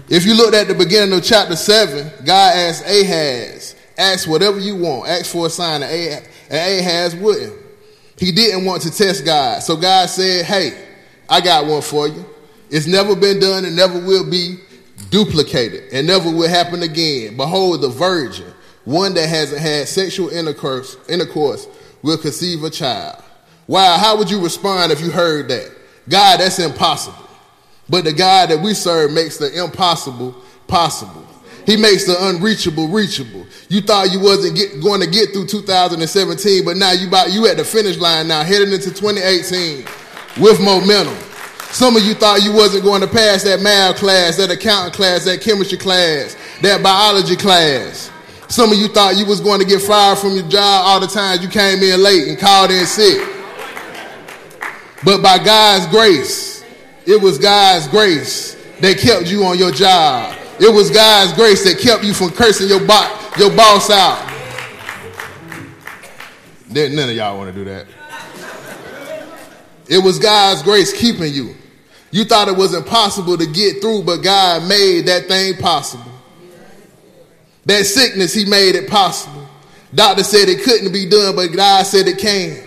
If 0.08 0.26
you 0.26 0.34
looked 0.34 0.54
at 0.54 0.68
the 0.68 0.74
beginning 0.74 1.16
of 1.16 1.24
chapter 1.24 1.56
7, 1.56 2.24
God 2.24 2.54
asked 2.54 2.84
Ahaz, 2.84 3.74
ask 3.96 4.28
whatever 4.28 4.58
you 4.58 4.76
want, 4.76 5.08
ask 5.08 5.30
for 5.30 5.46
a 5.46 5.50
sign, 5.50 5.82
and 5.82 6.26
Ahaz 6.50 7.16
wouldn't. 7.16 7.61
He 8.22 8.30
didn't 8.30 8.64
want 8.64 8.82
to 8.82 8.90
test 8.92 9.24
God. 9.24 9.64
So 9.64 9.76
God 9.76 10.08
said, 10.08 10.44
Hey, 10.44 10.80
I 11.28 11.40
got 11.40 11.66
one 11.66 11.82
for 11.82 12.06
you. 12.06 12.24
It's 12.70 12.86
never 12.86 13.16
been 13.16 13.40
done 13.40 13.64
and 13.64 13.74
never 13.74 13.98
will 13.98 14.30
be 14.30 14.58
duplicated 15.10 15.92
and 15.92 16.06
never 16.06 16.30
will 16.30 16.48
happen 16.48 16.84
again. 16.84 17.36
Behold, 17.36 17.80
the 17.80 17.88
virgin, 17.88 18.46
one 18.84 19.14
that 19.14 19.28
hasn't 19.28 19.60
had 19.60 19.88
sexual 19.88 20.28
intercourse, 20.28 20.96
intercourse 21.08 21.66
will 22.02 22.16
conceive 22.16 22.62
a 22.62 22.70
child. 22.70 23.20
Wow, 23.66 23.98
how 23.98 24.16
would 24.16 24.30
you 24.30 24.40
respond 24.40 24.92
if 24.92 25.00
you 25.00 25.10
heard 25.10 25.48
that? 25.48 25.68
God, 26.08 26.38
that's 26.38 26.60
impossible. 26.60 27.28
But 27.88 28.04
the 28.04 28.12
God 28.12 28.50
that 28.50 28.62
we 28.62 28.74
serve 28.74 29.10
makes 29.10 29.36
the 29.36 29.52
impossible 29.64 30.36
possible. 30.68 31.26
He 31.66 31.76
makes 31.76 32.06
the 32.06 32.14
unreachable 32.28 32.86
reachable. 32.86 33.41
You 33.72 33.80
thought 33.80 34.12
you 34.12 34.20
wasn't 34.20 34.54
get, 34.54 34.82
going 34.82 35.00
to 35.00 35.06
get 35.06 35.32
through 35.32 35.46
2017, 35.46 36.62
but 36.62 36.76
now 36.76 36.92
you 36.92 37.08
about 37.08 37.32
you 37.32 37.46
at 37.46 37.56
the 37.56 37.64
finish 37.64 37.96
line 37.96 38.28
now, 38.28 38.44
heading 38.44 38.70
into 38.70 38.90
2018 38.92 39.86
with 40.42 40.60
momentum. 40.60 41.16
Some 41.72 41.96
of 41.96 42.04
you 42.04 42.12
thought 42.12 42.42
you 42.42 42.52
wasn't 42.52 42.84
going 42.84 43.00
to 43.00 43.06
pass 43.06 43.44
that 43.44 43.62
math 43.62 43.96
class, 43.96 44.36
that 44.36 44.50
accounting 44.50 44.92
class, 44.92 45.24
that 45.24 45.40
chemistry 45.40 45.78
class, 45.78 46.36
that 46.60 46.82
biology 46.82 47.34
class. 47.34 48.10
Some 48.46 48.72
of 48.72 48.76
you 48.76 48.88
thought 48.88 49.16
you 49.16 49.24
was 49.24 49.40
going 49.40 49.60
to 49.60 49.66
get 49.66 49.80
fired 49.80 50.18
from 50.18 50.34
your 50.34 50.46
job 50.50 50.84
all 50.84 51.00
the 51.00 51.06
times 51.06 51.42
you 51.42 51.48
came 51.48 51.82
in 51.82 52.02
late 52.02 52.28
and 52.28 52.38
called 52.38 52.70
in 52.70 52.84
sick. 52.84 53.26
But 55.02 55.22
by 55.22 55.42
God's 55.42 55.86
grace, 55.86 56.62
it 57.06 57.18
was 57.18 57.38
God's 57.38 57.88
grace 57.88 58.54
that 58.80 58.98
kept 58.98 59.30
you 59.30 59.44
on 59.44 59.56
your 59.56 59.72
job. 59.72 60.41
It 60.60 60.72
was 60.72 60.90
God's 60.90 61.32
grace 61.32 61.64
that 61.64 61.78
kept 61.78 62.04
you 62.04 62.14
from 62.14 62.30
cursing 62.30 62.68
your, 62.68 62.80
bo- 62.80 63.18
your 63.38 63.54
boss 63.56 63.90
out. 63.90 64.28
None 66.68 67.08
of 67.08 67.14
y'all 67.14 67.36
want 67.36 67.52
to 67.52 67.58
do 67.58 67.64
that. 67.64 67.86
It 69.88 69.98
was 69.98 70.18
God's 70.18 70.62
grace 70.62 70.92
keeping 70.92 71.32
you. 71.32 71.54
You 72.10 72.24
thought 72.24 72.48
it 72.48 72.56
was 72.56 72.74
impossible 72.74 73.36
to 73.38 73.46
get 73.46 73.80
through, 73.80 74.04
but 74.04 74.18
God 74.18 74.68
made 74.68 75.06
that 75.06 75.26
thing 75.26 75.56
possible. 75.56 76.12
That 77.66 77.84
sickness, 77.84 78.34
He 78.34 78.44
made 78.44 78.74
it 78.74 78.88
possible. 78.88 79.48
Doctor 79.94 80.24
said 80.24 80.48
it 80.48 80.62
couldn't 80.62 80.92
be 80.92 81.08
done, 81.08 81.36
but 81.36 81.48
God 81.48 81.84
said 81.84 82.06
it 82.06 82.18
can. 82.18 82.62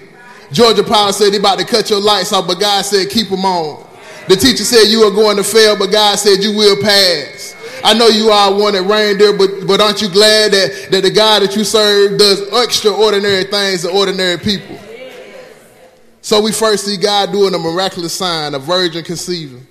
Georgia 0.51 0.83
Power 0.83 1.11
said 1.11 1.33
he 1.33 1.39
about 1.39 1.57
to 1.59 1.65
cut 1.65 1.89
your 1.89 1.99
lights 1.99 2.31
off, 2.31 2.47
but 2.47 2.59
God 2.59 2.83
said 2.83 3.09
keep 3.09 3.29
them 3.29 3.45
on. 3.45 3.85
The 4.27 4.35
teacher 4.35 4.63
said 4.63 4.85
you 4.85 5.01
are 5.01 5.11
going 5.11 5.37
to 5.37 5.43
fail, 5.43 5.77
but 5.77 5.91
God 5.91 6.15
said 6.17 6.43
you 6.43 6.55
will 6.55 6.81
pass. 6.81 7.54
I 7.85 7.93
know 7.93 8.07
you 8.07 8.31
all 8.31 8.59
wanted 8.59 8.81
reindeer, 8.81 9.37
but, 9.37 9.67
but 9.67 9.79
aren't 9.79 10.01
you 10.01 10.09
glad 10.09 10.53
that, 10.53 10.87
that 10.89 11.03
the 11.03 11.11
God 11.11 11.43
that 11.43 11.55
you 11.55 11.63
serve 11.63 12.17
does 12.17 12.41
extraordinary 12.63 13.43
things 13.43 13.83
to 13.83 13.91
ordinary 13.91 14.39
people? 14.39 14.75
So 16.21 16.41
we 16.41 16.51
first 16.51 16.85
see 16.87 16.97
God 16.97 17.31
doing 17.31 17.53
a 17.53 17.59
miraculous 17.59 18.11
sign, 18.11 18.55
a 18.55 18.59
virgin 18.59 19.03
conceiving. 19.03 19.67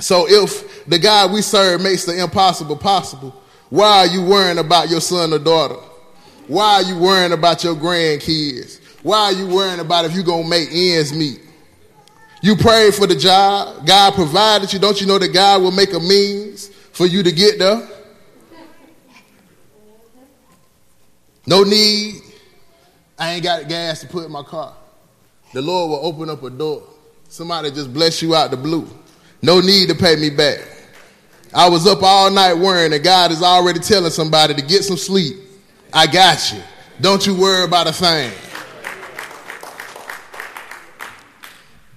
So 0.00 0.26
if 0.28 0.84
the 0.86 0.98
God 0.98 1.30
we 1.30 1.40
serve 1.40 1.80
makes 1.82 2.04
the 2.04 2.20
impossible 2.20 2.76
possible, 2.76 3.40
why 3.70 3.98
are 3.98 4.06
you 4.08 4.24
worrying 4.24 4.58
about 4.58 4.88
your 4.88 5.00
son 5.00 5.32
or 5.32 5.38
daughter? 5.38 5.78
Why 6.48 6.74
are 6.74 6.82
you 6.82 6.98
worrying 6.98 7.30
about 7.30 7.62
your 7.62 7.76
grandkids? 7.76 8.80
Why 9.04 9.26
are 9.26 9.32
you 9.32 9.46
worrying 9.46 9.78
about 9.78 10.04
if 10.04 10.14
you're 10.14 10.24
going 10.24 10.42
to 10.42 10.50
make 10.50 10.68
ends 10.72 11.12
meet? 11.12 11.40
You 12.42 12.56
prayed 12.56 12.92
for 12.92 13.06
the 13.06 13.14
job. 13.14 13.86
God 13.86 14.14
provided 14.14 14.72
you. 14.72 14.80
Don't 14.80 15.00
you 15.00 15.06
know 15.06 15.18
that 15.18 15.32
God 15.32 15.62
will 15.62 15.70
make 15.70 15.92
a 15.92 16.00
means 16.00 16.72
for 16.94 17.06
you 17.06 17.22
to 17.22 17.32
get 17.32 17.58
there? 17.58 17.86
No 21.46 21.62
need. 21.62 22.22
I 23.18 23.32
ain't 23.32 23.42
got 23.42 23.68
gas 23.68 24.00
to 24.00 24.06
put 24.06 24.24
in 24.24 24.32
my 24.32 24.42
car. 24.42 24.74
The 25.52 25.60
Lord 25.60 25.90
will 25.90 26.06
open 26.06 26.30
up 26.30 26.42
a 26.42 26.50
door. 26.50 26.82
Somebody 27.28 27.70
just 27.70 27.92
bless 27.92 28.22
you 28.22 28.34
out 28.34 28.50
the 28.50 28.56
blue. 28.56 28.88
No 29.42 29.60
need 29.60 29.88
to 29.88 29.94
pay 29.94 30.16
me 30.16 30.30
back. 30.30 30.60
I 31.52 31.68
was 31.68 31.86
up 31.86 32.02
all 32.02 32.30
night 32.30 32.54
worrying, 32.54 32.92
and 32.92 33.04
God 33.04 33.30
is 33.30 33.42
already 33.42 33.80
telling 33.80 34.10
somebody 34.10 34.54
to 34.54 34.62
get 34.62 34.84
some 34.84 34.96
sleep. 34.96 35.36
I 35.92 36.06
got 36.06 36.52
you. 36.52 36.60
Don't 37.00 37.26
you 37.26 37.34
worry 37.34 37.64
about 37.64 37.86
a 37.86 37.92
thing. 37.92 38.32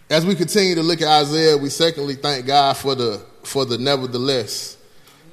As 0.09 0.25
we 0.25 0.35
continue 0.35 0.75
to 0.75 0.83
look 0.83 1.01
at 1.01 1.07
Isaiah, 1.07 1.57
we 1.57 1.69
secondly 1.69 2.15
thank 2.15 2.45
God 2.45 2.77
for 2.77 2.95
the 2.95 3.23
for 3.43 3.65
the 3.65 3.77
nevertheless. 3.77 4.76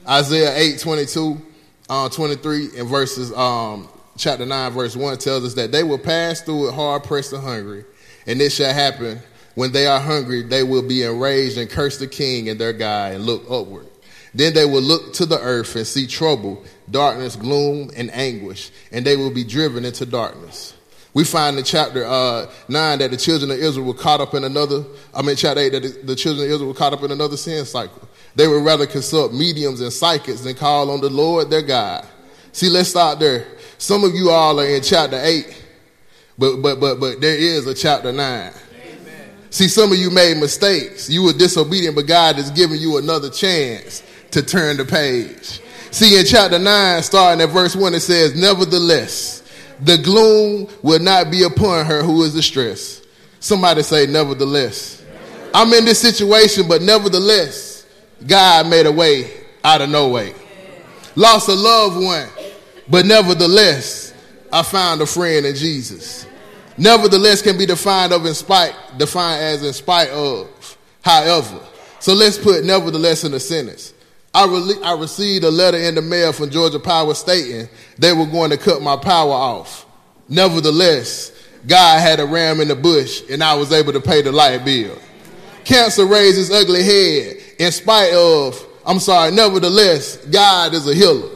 Isaiah 0.09 0.55
8, 0.55 0.81
22, 0.81 1.41
uh, 1.89 2.09
23, 2.11 2.79
and 2.79 2.89
verses 2.89 3.33
um, 3.33 3.89
chapter 4.19 4.45
9, 4.45 4.73
verse 4.73 4.95
1 4.97 5.19
tells 5.19 5.45
us 5.45 5.55
that 5.55 5.73
they 5.73 5.83
will 5.83 5.99
pass 5.99 6.43
through 6.43 6.69
it 6.69 6.75
hard 6.75 7.05
pressed 7.05 7.33
and 7.33 7.43
hungry, 7.43 7.85
and 8.27 8.41
it 8.41 8.51
shall 8.51 8.73
happen 8.73 9.21
when 9.55 9.73
they 9.73 9.87
are 9.87 10.01
hungry, 10.01 10.43
they 10.43 10.63
will 10.63 10.83
be 10.83 11.05
enraged 11.05 11.59
and 11.59 11.71
curse 11.71 11.99
the 11.99 12.07
king 12.07 12.49
and 12.49 12.61
their 12.61 12.73
God 12.73 13.15
and 13.15 13.25
look 13.25 13.45
upward. 13.51 13.87
Then 14.35 14.53
they 14.53 14.65
will 14.65 14.83
look 14.83 15.13
to 15.15 15.27
the 15.27 15.39
earth 15.39 15.77
and 15.77 15.87
see 15.87 16.09
trouble, 16.09 16.65
darkness, 16.91 17.37
gloom, 17.37 17.91
and 17.97 18.13
anguish, 18.13 18.73
and 18.91 19.07
they 19.07 19.17
will 19.17 19.31
be 19.31 19.45
driven 19.45 19.85
into 19.85 20.05
darkness. 20.05 20.75
We 21.15 21.23
find 21.23 21.57
in 21.57 21.63
chapter 21.63 22.05
uh, 22.05 22.51
9 22.69 22.99
that 22.99 23.13
the 23.13 23.17
children 23.17 23.53
of 23.53 23.59
Israel 23.59 23.87
were 23.87 23.95
caught 23.95 24.21
up 24.21 24.35
in 24.35 24.43
another, 24.43 24.85
I 25.15 25.23
mean, 25.23 25.37
chapter 25.37 25.61
8, 25.61 25.69
that 25.71 26.07
the 26.07 26.17
children 26.17 26.47
of 26.47 26.53
Israel 26.53 26.69
were 26.69 26.75
caught 26.75 26.93
up 26.93 27.05
in 27.05 27.13
another 27.13 27.37
sin 27.37 27.65
cycle. 27.65 28.09
They 28.37 28.49
would 28.49 28.65
rather 28.65 28.87
consult 28.87 29.33
mediums 29.33 29.81
and 29.81 29.93
psychics 29.93 30.41
than 30.41 30.55
call 30.55 30.91
on 30.91 31.01
the 31.01 31.11
Lord 31.11 31.51
their 31.51 31.63
God. 31.63 32.07
See, 32.53 32.69
let's 32.69 32.89
start 32.89 33.19
there. 33.21 33.47
Some 33.79 34.05
of 34.05 34.15
you 34.15 34.31
all 34.31 34.61
are 34.61 34.67
in 34.67 34.83
chapter 34.83 35.21
8, 35.21 35.65
but, 36.39 36.57
but, 36.57 36.81
but, 36.81 37.01
but 37.01 37.21
there 37.21 37.37
is 37.37 37.67
a 37.67 37.75
chapter 37.75 38.13
9. 38.13 38.53
See, 39.51 39.69
some 39.69 39.93
of 39.93 39.99
you 39.99 40.11
made 40.11 40.37
mistakes. 40.39 41.09
You 41.09 41.23
were 41.23 41.33
disobedient, 41.33 41.95
but 41.95 42.07
God 42.07 42.39
is 42.39 42.51
giving 42.51 42.81
you 42.81 42.99
another 42.99 43.31
chance 43.31 44.03
to 44.33 44.43
turn 44.43 44.77
the 44.77 44.85
page. 44.85 45.61
See, 45.93 46.19
in 46.19 46.27
chapter 46.27 46.59
9, 46.59 47.03
starting 47.05 47.41
at 47.41 47.51
verse 47.51 47.77
1, 47.77 47.95
it 47.95 48.01
says, 48.01 48.35
Nevertheless, 48.35 49.49
the 49.81 49.97
gloom 49.99 50.69
will 50.83 50.99
not 50.99 51.31
be 51.31 51.45
upon 51.45 51.87
her 51.87 52.03
who 52.03 52.25
is 52.25 52.35
distressed. 52.35 53.07
Somebody 53.39 53.83
say, 53.85 54.07
Nevertheless. 54.07 55.05
I'm 55.55 55.73
in 55.73 55.85
this 55.85 56.01
situation, 56.01 56.67
but 56.67 56.83
nevertheless, 56.83 57.74
God 58.27 58.69
made 58.69 58.87
a 58.87 58.93
way 58.93 59.31
out 59.63 59.81
of 59.81 59.91
no 59.91 60.09
way. 60.09 60.35
Lost 61.17 61.49
a 61.49 61.55
loved 61.55 62.03
one, 62.03 62.29
but 62.89 63.07
nevertheless, 63.07 64.13
I 64.53 64.63
found 64.63 65.01
a 65.01 65.07
friend 65.07 65.47
in 65.47 65.55
Jesus. 65.55 66.27
Nevertheless 66.77 67.43
can 67.43 67.57
be 67.57 67.67
defined 67.67 68.13
of 68.13 68.27
in 68.27 68.35
spite, 68.35 68.75
defined 68.97 69.43
as 69.43 69.63
in 69.63 69.73
spite 69.73 70.11
of. 70.11 70.79
However, 71.03 71.61
so 72.01 72.15
let's 72.15 72.39
put 72.39 72.65
nevertheless 72.65 73.25
in 73.25 73.33
a 73.35 73.41
sentence. 73.41 73.95
I, 74.35 74.47
re- 74.47 74.83
I 74.83 74.95
received 74.95 75.45
a 75.45 75.51
letter 75.51 75.79
in 75.79 75.95
the 75.95 76.03
mail 76.03 76.33
from 76.33 76.51
Georgia 76.51 76.81
Power 76.81 77.15
stating 77.15 77.69
they 77.99 78.13
were 78.13 78.27
going 78.27 78.51
to 78.51 78.57
cut 78.57 78.83
my 78.83 78.97
power 78.97 79.33
off. 79.33 79.87
Nevertheless, 80.29 81.31
God 81.67 82.01
had 82.01 82.19
a 82.19 82.27
ram 82.27 82.61
in 82.61 82.69
the 82.69 82.75
bush 82.75 83.23
and 83.31 83.45
I 83.45 83.55
was 83.55 83.73
able 83.73 83.93
to 83.93 84.01
pay 84.01 84.23
the 84.23 84.33
light 84.33 84.65
bill. 84.65 84.99
Cancer 85.65 86.05
raised 86.05 86.53
ugly 86.53 86.83
head 86.83 87.44
in 87.59 87.73
spite 87.73 88.13
of, 88.13 88.65
I'm 88.87 89.01
sorry, 89.01 89.33
nevertheless, 89.33 90.17
God 90.27 90.75
is 90.75 90.87
a 90.87 90.95
healer. 90.95 91.31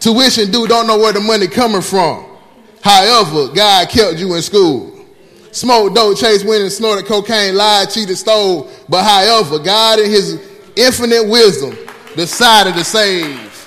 Tuition 0.00 0.50
due 0.50 0.66
don't 0.66 0.86
know 0.86 0.98
where 0.98 1.12
the 1.12 1.20
money 1.20 1.46
coming 1.46 1.82
from. 1.82 2.26
However, 2.82 3.48
God 3.52 3.88
kept 3.88 4.18
you 4.18 4.34
in 4.34 4.42
school. 4.42 4.92
Smoked 5.50 5.94
dope, 5.94 6.18
chased 6.18 6.46
women, 6.46 6.68
snorted 6.68 7.06
cocaine, 7.06 7.56
lied, 7.56 7.90
cheated, 7.90 8.18
stole. 8.18 8.70
But 8.88 9.04
however, 9.04 9.58
God 9.58 9.98
in 9.98 10.10
his 10.10 10.38
infinite 10.76 11.26
wisdom 11.26 11.76
decided 12.14 12.74
to 12.74 12.84
save 12.84 13.66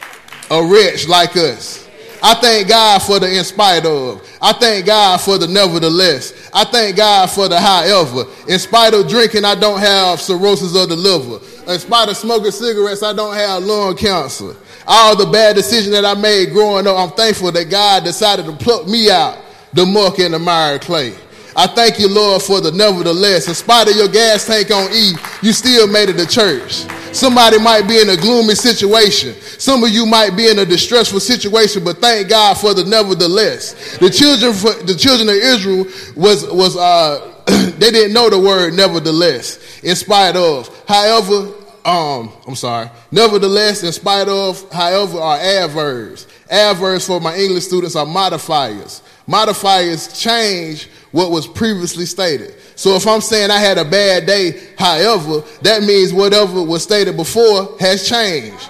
a 0.51 0.63
wretch 0.63 1.07
like 1.07 1.35
us. 1.35 1.78
I 2.21 2.33
thank 2.35 2.67
God 2.67 3.01
for 3.01 3.19
the 3.19 3.37
in 3.37 3.43
spite 3.43 3.85
of. 3.85 4.27
I 4.41 4.53
thank 4.53 4.85
God 4.85 5.21
for 5.21 5.37
the 5.37 5.47
nevertheless. 5.47 6.49
I 6.53 6.65
thank 6.65 6.97
God 6.97 7.29
for 7.29 7.47
the 7.47 7.59
however. 7.59 8.25
In 8.47 8.59
spite 8.59 8.93
of 8.93 9.07
drinking, 9.07 9.45
I 9.45 9.55
don't 9.55 9.79
have 9.79 10.19
cirrhosis 10.19 10.75
of 10.75 10.89
the 10.89 10.95
liver. 10.95 11.39
In 11.71 11.79
spite 11.79 12.09
of 12.09 12.17
smoking 12.17 12.51
cigarettes, 12.51 13.03
I 13.03 13.13
don't 13.13 13.35
have 13.35 13.63
lung 13.63 13.95
cancer. 13.95 14.55
All 14.85 15.15
the 15.15 15.27
bad 15.27 15.55
decisions 15.55 15.91
that 15.91 16.03
I 16.03 16.13
made 16.15 16.51
growing 16.51 16.87
up, 16.87 16.97
I'm 16.97 17.15
thankful 17.15 17.51
that 17.51 17.69
God 17.69 18.03
decided 18.03 18.45
to 18.45 18.53
pluck 18.53 18.87
me 18.87 19.09
out 19.09 19.37
the 19.73 19.85
muck 19.85 20.19
and 20.19 20.33
the 20.33 20.39
mire 20.39 20.79
clay. 20.79 21.13
I 21.55 21.67
thank 21.67 21.99
you, 21.99 22.09
Lord, 22.09 22.41
for 22.41 22.61
the 22.61 22.71
nevertheless. 22.71 23.47
In 23.47 23.53
spite 23.53 23.89
of 23.89 23.95
your 23.95 24.07
gas 24.07 24.45
tank 24.45 24.71
on 24.71 24.91
E, 24.93 25.13
you 25.41 25.53
still 25.53 25.87
made 25.87 26.09
it 26.09 26.17
to 26.17 26.25
church. 26.25 26.85
Somebody 27.13 27.59
might 27.59 27.87
be 27.87 27.99
in 27.99 28.09
a 28.09 28.15
gloomy 28.15 28.55
situation. 28.55 29.33
Some 29.57 29.83
of 29.83 29.89
you 29.89 30.05
might 30.05 30.35
be 30.35 30.49
in 30.49 30.59
a 30.59 30.65
distressful 30.65 31.19
situation, 31.19 31.83
but 31.83 31.97
thank 31.97 32.29
God 32.29 32.57
for 32.57 32.73
the 32.73 32.83
nevertheless. 32.83 33.97
The 33.97 34.09
children, 34.09 34.53
for, 34.53 34.73
the 34.83 34.95
children 34.95 35.29
of 35.29 35.35
Israel 35.35 35.85
was 36.15 36.47
was 36.49 36.77
uh, 36.77 37.33
they 37.77 37.91
didn't 37.91 38.13
know 38.13 38.29
the 38.29 38.39
word 38.39 38.73
nevertheless. 38.73 39.81
In 39.83 39.95
spite 39.95 40.35
of, 40.35 40.69
however, 40.87 41.51
um, 41.85 42.31
I'm 42.47 42.55
sorry. 42.55 42.89
Nevertheless, 43.11 43.83
in 43.83 43.91
spite 43.91 44.27
of, 44.27 44.69
however, 44.71 45.17
are 45.17 45.37
adverbs. 45.37 46.27
Adverbs 46.49 47.07
for 47.07 47.19
my 47.19 47.35
English 47.35 47.65
students 47.65 47.95
are 47.95 48.05
modifiers. 48.05 49.01
Modifiers 49.25 50.19
change 50.19 50.89
what 51.11 51.31
was 51.31 51.47
previously 51.47 52.05
stated. 52.05 52.53
So 52.75 52.95
if 52.95 53.07
I'm 53.07 53.21
saying 53.21 53.51
I 53.51 53.59
had 53.59 53.77
a 53.77 53.85
bad 53.85 54.25
day, 54.25 54.69
however, 54.77 55.41
that 55.61 55.83
means 55.83 56.13
whatever 56.13 56.63
was 56.63 56.83
stated 56.83 57.17
before 57.17 57.77
has 57.79 58.07
changed. 58.07 58.63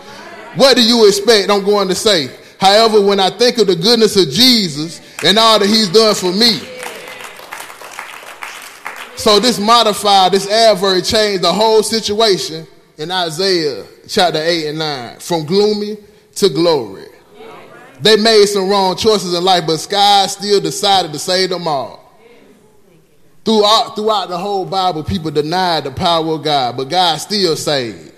What 0.55 0.75
do 0.75 0.84
you 0.84 1.08
expect 1.08 1.50
I'm 1.50 1.63
going 1.63 1.88
to 1.89 1.96
say? 1.96 2.29
However, 2.60 3.01
when 3.01 3.19
I 3.19 3.29
think 3.29 3.58
of 3.58 3.67
the 3.67 3.75
goodness 3.75 4.15
of 4.15 4.29
Jesus 4.29 5.01
and 5.24 5.38
all 5.38 5.60
that 5.60 5.67
he's 5.67 5.89
done 5.89 6.15
for 6.15 6.31
me, 6.31 6.60
so 9.15 9.39
this 9.39 9.60
modifier, 9.60 10.29
this 10.29 10.50
adverb 10.50 11.03
changed 11.03 11.43
the 11.43 11.51
whole 11.51 11.84
situation 11.84 12.65
in 12.98 13.12
Isaiah 13.12 13.86
chapter 14.08 14.41
8 14.41 14.67
and 14.69 14.79
9 14.79 15.19
from 15.19 15.46
gloomy 15.46 15.98
to 16.36 16.50
glory. 16.50 17.05
They 18.01 18.15
made 18.15 18.46
some 18.46 18.69
wrong 18.69 18.96
choices 18.96 19.34
in 19.34 19.43
life, 19.43 19.65
but 19.67 19.86
God 19.89 20.30
still 20.30 20.62
decided 20.62 21.12
to 21.13 21.19
save 21.19 21.49
them 21.49 21.67
all. 21.67 22.09
Throughout, 23.45 23.95
throughout 23.95 24.30
the 24.30 24.38
whole 24.38 24.65
Bible, 24.65 25.04
people 25.04 25.32
denied 25.32 25.86
the 25.86 25.91
power 25.91 26.36
of 26.36 26.43
God, 26.43 26.78
but 26.78 26.86
God 26.86 27.17
still 27.17 27.56
saved. 27.56 28.13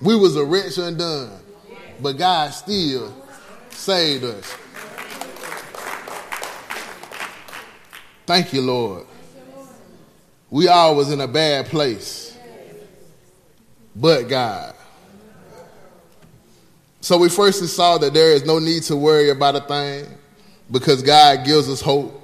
We 0.00 0.16
was 0.16 0.36
a 0.36 0.44
rich 0.44 0.76
undone, 0.78 1.40
but 2.00 2.18
God 2.18 2.50
still 2.52 3.14
saved 3.70 4.24
us. 4.24 4.56
Thank 8.26 8.52
you, 8.52 8.62
Lord. 8.62 9.06
We 10.50 10.68
all 10.68 10.94
was 10.94 11.10
in 11.10 11.20
a 11.20 11.28
bad 11.28 11.66
place, 11.66 12.36
but 13.96 14.28
God. 14.28 14.74
So 17.00 17.18
we 17.18 17.28
first 17.28 17.62
saw 17.74 17.98
that 17.98 18.14
there 18.14 18.32
is 18.32 18.46
no 18.46 18.58
need 18.58 18.84
to 18.84 18.96
worry 18.96 19.30
about 19.30 19.56
a 19.56 19.60
thing 19.60 20.06
because 20.70 21.02
God 21.02 21.44
gives 21.44 21.68
us 21.68 21.80
hope. 21.80 22.20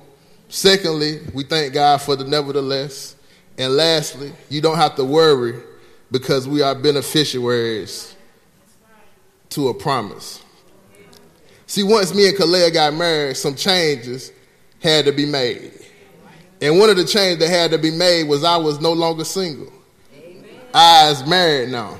Secondly, 0.51 1.21
we 1.33 1.45
thank 1.45 1.73
God 1.73 2.03
for 2.03 2.17
the 2.17 2.25
nevertheless. 2.25 3.15
And 3.57 3.77
lastly, 3.77 4.33
you 4.49 4.61
don't 4.61 4.77
have 4.77 4.97
to 4.97 5.05
worry 5.05 5.55
because 6.11 6.49
we 6.49 6.61
are 6.61 6.75
beneficiaries 6.75 8.17
to 9.51 9.69
a 9.69 9.75
promise. 9.75 10.43
See, 11.67 11.85
once 11.85 12.13
me 12.13 12.29
and 12.29 12.37
Kalea 12.37 12.73
got 12.73 12.95
married, 12.95 13.37
some 13.37 13.55
changes 13.55 14.33
had 14.81 15.05
to 15.05 15.13
be 15.13 15.25
made. 15.25 15.73
And 16.61 16.79
one 16.79 16.91
of 16.91 16.97
the 16.97 17.05
changes 17.05 17.39
that 17.39 17.49
had 17.49 17.71
to 17.71 17.79
be 17.79 17.93
made 17.93 18.25
was 18.25 18.43
I 18.43 18.57
was 18.57 18.81
no 18.81 18.93
longer 18.93 19.25
single. 19.25 19.73
I 20.75 21.11
was 21.11 21.27
married 21.29 21.71
now. 21.71 21.99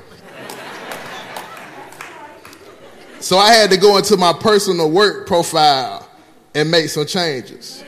so 3.21 3.37
I 3.37 3.53
had 3.53 3.69
to 3.71 3.77
go 3.77 3.97
into 3.97 4.17
my 4.17 4.33
personal 4.33 4.91
work 4.91 5.25
profile 5.25 6.09
and 6.53 6.69
make 6.69 6.89
some 6.89 7.05
changes. 7.05 7.83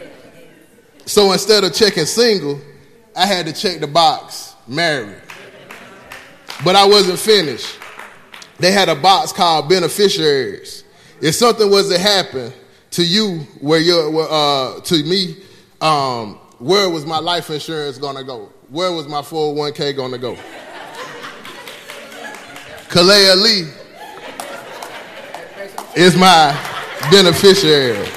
So 1.05 1.31
instead 1.31 1.63
of 1.63 1.73
checking 1.73 2.05
single, 2.05 2.59
I 3.15 3.25
had 3.25 3.45
to 3.45 3.53
check 3.53 3.79
the 3.79 3.87
box 3.87 4.55
married. 4.67 5.21
But 6.63 6.75
I 6.75 6.85
wasn't 6.85 7.19
finished. 7.19 7.77
They 8.59 8.71
had 8.71 8.89
a 8.89 8.95
box 8.95 9.31
called 9.33 9.67
beneficiaries. 9.67 10.83
If 11.21 11.35
something 11.35 11.69
was 11.69 11.89
to 11.89 11.99
happen 11.99 12.53
to 12.91 13.03
you, 13.03 13.39
where 13.59 13.79
you're, 13.79 14.27
uh, 14.29 14.79
to 14.81 15.03
me, 15.03 15.37
um, 15.81 16.35
where 16.59 16.89
was 16.89 17.05
my 17.05 17.19
life 17.19 17.49
insurance 17.49 17.97
gonna 17.97 18.23
go? 18.23 18.51
Where 18.69 18.91
was 18.91 19.07
my 19.07 19.21
401k 19.21 19.95
gonna 19.95 20.17
go? 20.17 20.37
Kalea 22.89 23.35
Lee 23.41 23.69
is 25.95 26.15
my 26.15 26.57
beneficiary. 27.11 28.07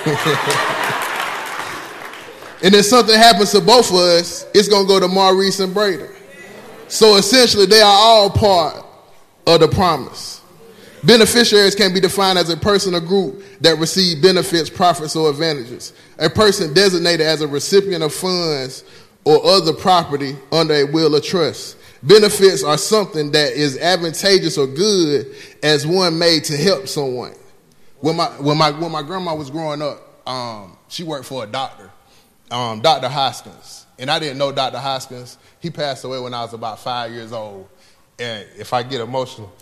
and 2.62 2.74
if 2.74 2.86
something 2.86 3.14
happens 3.14 3.52
to 3.52 3.60
both 3.60 3.90
of 3.90 3.96
us, 3.96 4.46
it's 4.54 4.68
going 4.68 4.86
to 4.86 4.88
go 4.88 4.98
to 4.98 5.08
Maurice 5.08 5.60
and 5.60 5.74
Brady. 5.74 6.06
So 6.88 7.16
essentially, 7.16 7.66
they 7.66 7.80
are 7.80 7.84
all 7.84 8.30
part 8.30 8.82
of 9.46 9.60
the 9.60 9.68
promise. 9.68 10.40
Beneficiaries 11.04 11.74
can 11.74 11.94
be 11.94 12.00
defined 12.00 12.38
as 12.38 12.48
a 12.50 12.56
person 12.56 12.94
or 12.94 13.00
group 13.00 13.42
that 13.60 13.78
receive 13.78 14.22
benefits, 14.22 14.70
profits, 14.70 15.16
or 15.16 15.30
advantages. 15.30 15.92
A 16.18 16.28
person 16.28 16.74
designated 16.74 17.26
as 17.26 17.42
a 17.42 17.48
recipient 17.48 18.02
of 18.02 18.12
funds 18.12 18.84
or 19.24 19.44
other 19.44 19.72
property 19.72 20.36
under 20.50 20.74
a 20.74 20.84
will 20.84 21.14
or 21.14 21.20
trust. 21.20 21.76
Benefits 22.02 22.64
are 22.64 22.78
something 22.78 23.30
that 23.32 23.52
is 23.52 23.78
advantageous 23.78 24.56
or 24.56 24.66
good 24.66 25.34
as 25.62 25.86
one 25.86 26.18
made 26.18 26.44
to 26.44 26.56
help 26.56 26.88
someone. 26.88 27.34
When 28.00 28.16
my 28.16 28.28
when 28.40 28.56
my 28.56 28.70
when 28.70 28.90
my 28.90 29.02
grandma 29.02 29.34
was 29.34 29.50
growing 29.50 29.82
up, 29.82 30.26
um, 30.26 30.78
she 30.88 31.04
worked 31.04 31.26
for 31.26 31.44
a 31.44 31.46
doctor, 31.46 31.90
um, 32.50 32.80
Dr. 32.80 33.08
Hoskins, 33.08 33.86
and 33.98 34.10
I 34.10 34.18
didn't 34.18 34.38
know 34.38 34.52
Dr. 34.52 34.78
Hoskins. 34.78 35.36
He 35.60 35.70
passed 35.70 36.04
away 36.04 36.18
when 36.18 36.32
I 36.32 36.42
was 36.42 36.54
about 36.54 36.78
five 36.78 37.12
years 37.12 37.32
old, 37.32 37.68
and 38.18 38.46
if 38.56 38.72
I 38.72 38.82
get 38.82 39.02
emotional, 39.02 39.52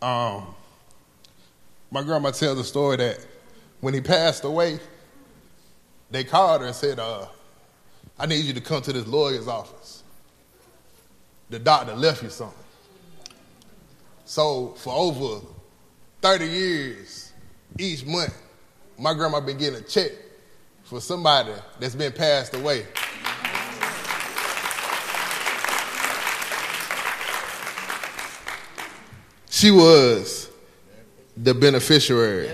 um, 0.00 0.54
my 1.90 2.02
grandma 2.02 2.30
tells 2.30 2.56
the 2.56 2.64
story 2.64 2.96
that 2.96 3.24
when 3.80 3.92
he 3.92 4.00
passed 4.00 4.44
away, 4.44 4.80
they 6.10 6.24
called 6.24 6.62
her 6.62 6.66
and 6.66 6.76
said, 6.76 6.98
uh, 6.98 7.26
"I 8.18 8.24
need 8.24 8.46
you 8.46 8.54
to 8.54 8.60
come 8.62 8.80
to 8.80 8.92
this 8.92 9.06
lawyer's 9.06 9.48
office. 9.48 10.02
The 11.50 11.58
doctor 11.58 11.94
left 11.94 12.22
you 12.22 12.30
something." 12.30 12.56
So 14.24 14.74
for 14.78 14.94
over 14.94 15.46
30 16.26 16.44
years, 16.44 17.32
each 17.78 18.04
month, 18.04 18.36
my 18.98 19.14
grandma 19.14 19.38
been 19.38 19.56
getting 19.56 19.78
a 19.78 19.82
check 19.82 20.10
for 20.82 21.00
somebody 21.00 21.52
that's 21.78 21.94
been 21.94 22.10
passed 22.10 22.52
away. 22.56 22.84
She 29.50 29.70
was 29.70 30.50
the 31.36 31.54
beneficiary. 31.54 32.50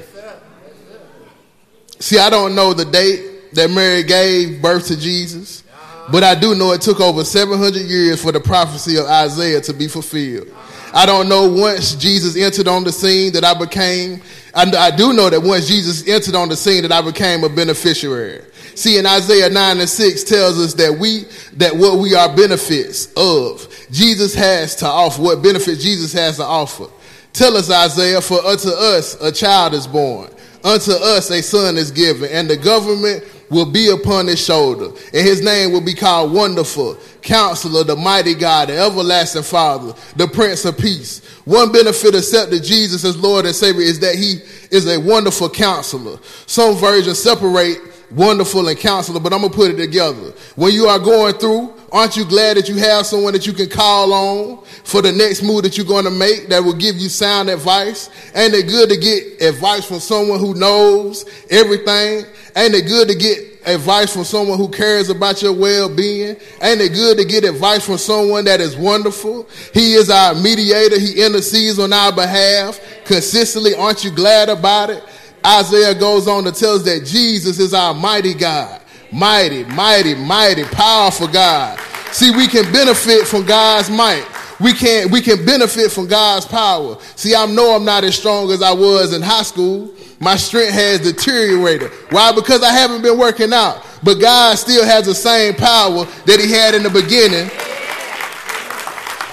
See, 1.99 2.19
I 2.19 2.29
don't 2.29 2.55
know 2.55 2.75
the 2.75 2.85
date 2.85 3.55
that 3.55 3.71
Mary 3.71 4.03
gave 4.03 4.61
birth 4.61 4.89
to 4.89 5.01
Jesus, 5.01 5.65
uh-huh. 5.73 6.13
but 6.13 6.23
I 6.23 6.35
do 6.35 6.55
know 6.55 6.73
it 6.73 6.83
took 6.83 7.01
over 7.01 7.25
700 7.25 7.81
years 7.81 8.23
for 8.23 8.33
the 8.33 8.41
prophecy 8.41 8.99
of 8.99 9.07
Isaiah 9.07 9.63
to 9.63 9.73
be 9.73 9.89
fulfilled. 9.89 10.49
I 10.95 11.07
don't 11.07 11.29
know 11.29 11.51
once 11.51 11.95
Jesus 11.95 12.37
entered 12.37 12.69
on 12.69 12.85
the 12.85 12.93
scene 12.93 13.33
that 13.33 13.45
I 13.45 13.55
became, 13.55 14.21
I, 14.55 14.71
I 14.71 14.91
do 14.91 15.13
know 15.13 15.31
that 15.31 15.43
once 15.43 15.67
Jesus 15.67 16.07
entered 16.07 16.35
on 16.35 16.49
the 16.49 16.57
scene 16.57 16.83
that 16.83 16.93
I 16.93 17.01
became 17.01 17.45
a 17.45 17.49
beneficiary. 17.49 18.43
See, 18.75 18.99
in 18.99 19.07
Isaiah 19.07 19.51
9 19.51 19.81
and 19.81 19.89
6 19.89 20.25
tells 20.25 20.59
us 20.59 20.75
that 20.75 20.97
we, 20.99 21.25
that 21.57 21.75
what 21.75 21.99
we 21.99 22.15
are 22.15 22.35
benefits 22.35 23.13
of, 23.17 23.69
Jesus 23.91 24.35
has 24.35 24.77
to 24.77 24.87
offer, 24.87 25.21
what 25.21 25.43
benefits 25.43 25.83
Jesus 25.83 26.13
has 26.13 26.37
to 26.37 26.45
offer. 26.45 26.87
Tell 27.33 27.57
us, 27.57 27.71
Isaiah, 27.71 28.21
for 28.21 28.45
unto 28.45 28.69
us 28.69 29.15
a 29.21 29.33
child 29.33 29.75
is 29.75 29.87
born, 29.87 30.31
unto 30.65 30.93
us 30.93 31.31
a 31.31 31.43
son 31.43 31.77
is 31.77 31.91
given, 31.91 32.31
and 32.31 32.49
the 32.49 32.57
government 32.57 33.25
will 33.51 33.71
be 33.71 33.91
upon 33.91 34.27
his 34.27 34.43
shoulder, 34.43 34.87
and 34.87 35.27
his 35.27 35.43
name 35.43 35.73
will 35.73 35.85
be 35.85 35.95
called 35.95 36.33
Wonderful, 36.33 36.97
Counselor, 37.21 37.85
the 37.85 37.95
Mighty 37.97 38.35
God, 38.35 38.69
the 38.69 38.79
Everlasting 38.79 39.43
Father, 39.43 39.95
the 40.17 40.27
Prince 40.27 40.65
of 40.65 40.79
Peace. 40.79 41.21
One 41.45 41.71
benefit 41.71 42.15
accepted 42.15 42.65
Jesus 42.65 43.05
as 43.05 43.17
Lord 43.17 43.45
and 43.45 43.55
Savior 43.55 43.83
is 43.83 44.01
that 44.01 44.15
he 44.15 44.41
is 44.71 44.87
a 44.89 44.99
wonderful 44.99 45.51
counselor. 45.51 46.19
Some 46.47 46.77
versions 46.77 47.19
separate 47.19 47.79
wonderful 48.15 48.69
and 48.69 48.79
counselor, 48.79 49.21
but 49.21 49.33
I'm 49.33 49.43
gonna 49.43 49.53
put 49.53 49.71
it 49.71 49.77
together. 49.77 50.33
When 50.57 50.73
you 50.73 50.87
are 50.87 50.99
going 50.99 51.35
through, 51.35 51.73
aren't 51.91 52.17
you 52.17 52.25
glad 52.25 52.57
that 52.57 52.69
you 52.69 52.77
have 52.77 53.07
someone 53.07 53.33
that 53.33 53.47
you 53.47 53.53
can 53.53 53.69
call 53.69 54.13
on 54.13 54.65
for 54.85 55.03
the 55.03 55.13
next 55.13 55.43
move 55.43 55.63
that 55.63 55.77
you're 55.77 55.87
gonna 55.87 56.11
make 56.11 56.49
that 56.49 56.63
will 56.63 56.75
give 56.75 56.97
you 56.97 57.09
sound 57.09 57.49
advice? 57.49 58.11
Ain't 58.35 58.55
it 58.55 58.69
good 58.69 58.89
to 58.91 58.97
get 58.97 59.43
advice 59.43 59.85
from 59.85 60.01
someone 60.01 60.39
who 60.39 60.55
knows 60.55 61.25
everything? 61.51 62.25
Ain't 62.55 62.75
it 62.75 62.87
good 62.87 63.09
to 63.09 63.15
get 63.15 63.53
advice 63.65 64.13
from 64.13 64.25
someone 64.25 64.59
who 64.59 64.69
cares 64.69 65.09
about 65.09 65.41
your 65.41 65.53
well-being? 65.53 66.37
Ain't 66.61 66.81
it 66.81 66.93
good 66.93 67.17
to 67.19 67.25
get 67.25 67.45
advice 67.45 67.87
from 67.87 67.97
someone 67.97 68.45
that 68.45 68.61
is 68.61 68.77
wonderful? 68.77 69.49
He 69.73 69.95
is 69.95 70.11
our 70.11 70.35
mediator. 70.35 70.99
He 70.99 71.23
intercedes 71.25 71.79
on 71.79 71.93
our 71.93 72.13
behalf 72.13 72.81
consistently. 73.05 73.75
Aren't 73.75 74.05
you 74.05 74.11
glad 74.11 74.49
about 74.49 74.91
it? 74.91 75.03
Isaiah 75.45 75.95
goes 75.95 76.29
on 76.29 76.45
to 76.45 76.53
tell 76.53 76.75
us 76.75 76.83
that 76.85 77.05
Jesus 77.05 77.59
is 77.59 77.75
our 77.75 77.95
mighty 77.95 78.35
God. 78.35 78.81
Mighty, 79.11 79.65
mighty, 79.65 80.15
mighty, 80.15 80.65
powerful 80.65 81.29
God. 81.29 81.79
See, 82.13 82.31
we 82.31 82.47
can 82.47 82.71
benefit 82.73 83.27
from 83.27 83.45
God's 83.45 83.91
might. 83.91 84.27
We 84.61 84.73
can 84.73 85.11
we 85.11 85.21
can 85.21 85.45
benefit 85.45 85.91
from 85.91 86.07
God's 86.07 86.47
power. 86.47 86.97
See, 87.17 87.35
I 87.35 87.47
know 87.47 87.75
I'm 87.75 87.85
not 87.85 88.05
as 88.05 88.15
strong 88.15 88.51
as 88.53 88.63
I 88.63 88.73
was 88.73 89.13
in 89.13 89.21
high 89.21 89.43
school. 89.43 89.93
My 90.21 90.37
strength 90.37 90.73
has 90.73 91.01
deteriorated. 91.01 91.91
Why? 92.11 92.31
Because 92.33 92.63
I 92.63 92.71
haven't 92.71 93.03
been 93.03 93.19
working 93.19 93.53
out. 93.53 93.85
But 94.05 94.21
God 94.21 94.57
still 94.57 94.85
has 94.85 95.07
the 95.07 95.15
same 95.15 95.55
power 95.55 96.05
that 96.27 96.39
He 96.39 96.51
had 96.51 96.75
in 96.75 96.85
the 96.85 96.91
beginning. 96.91 97.51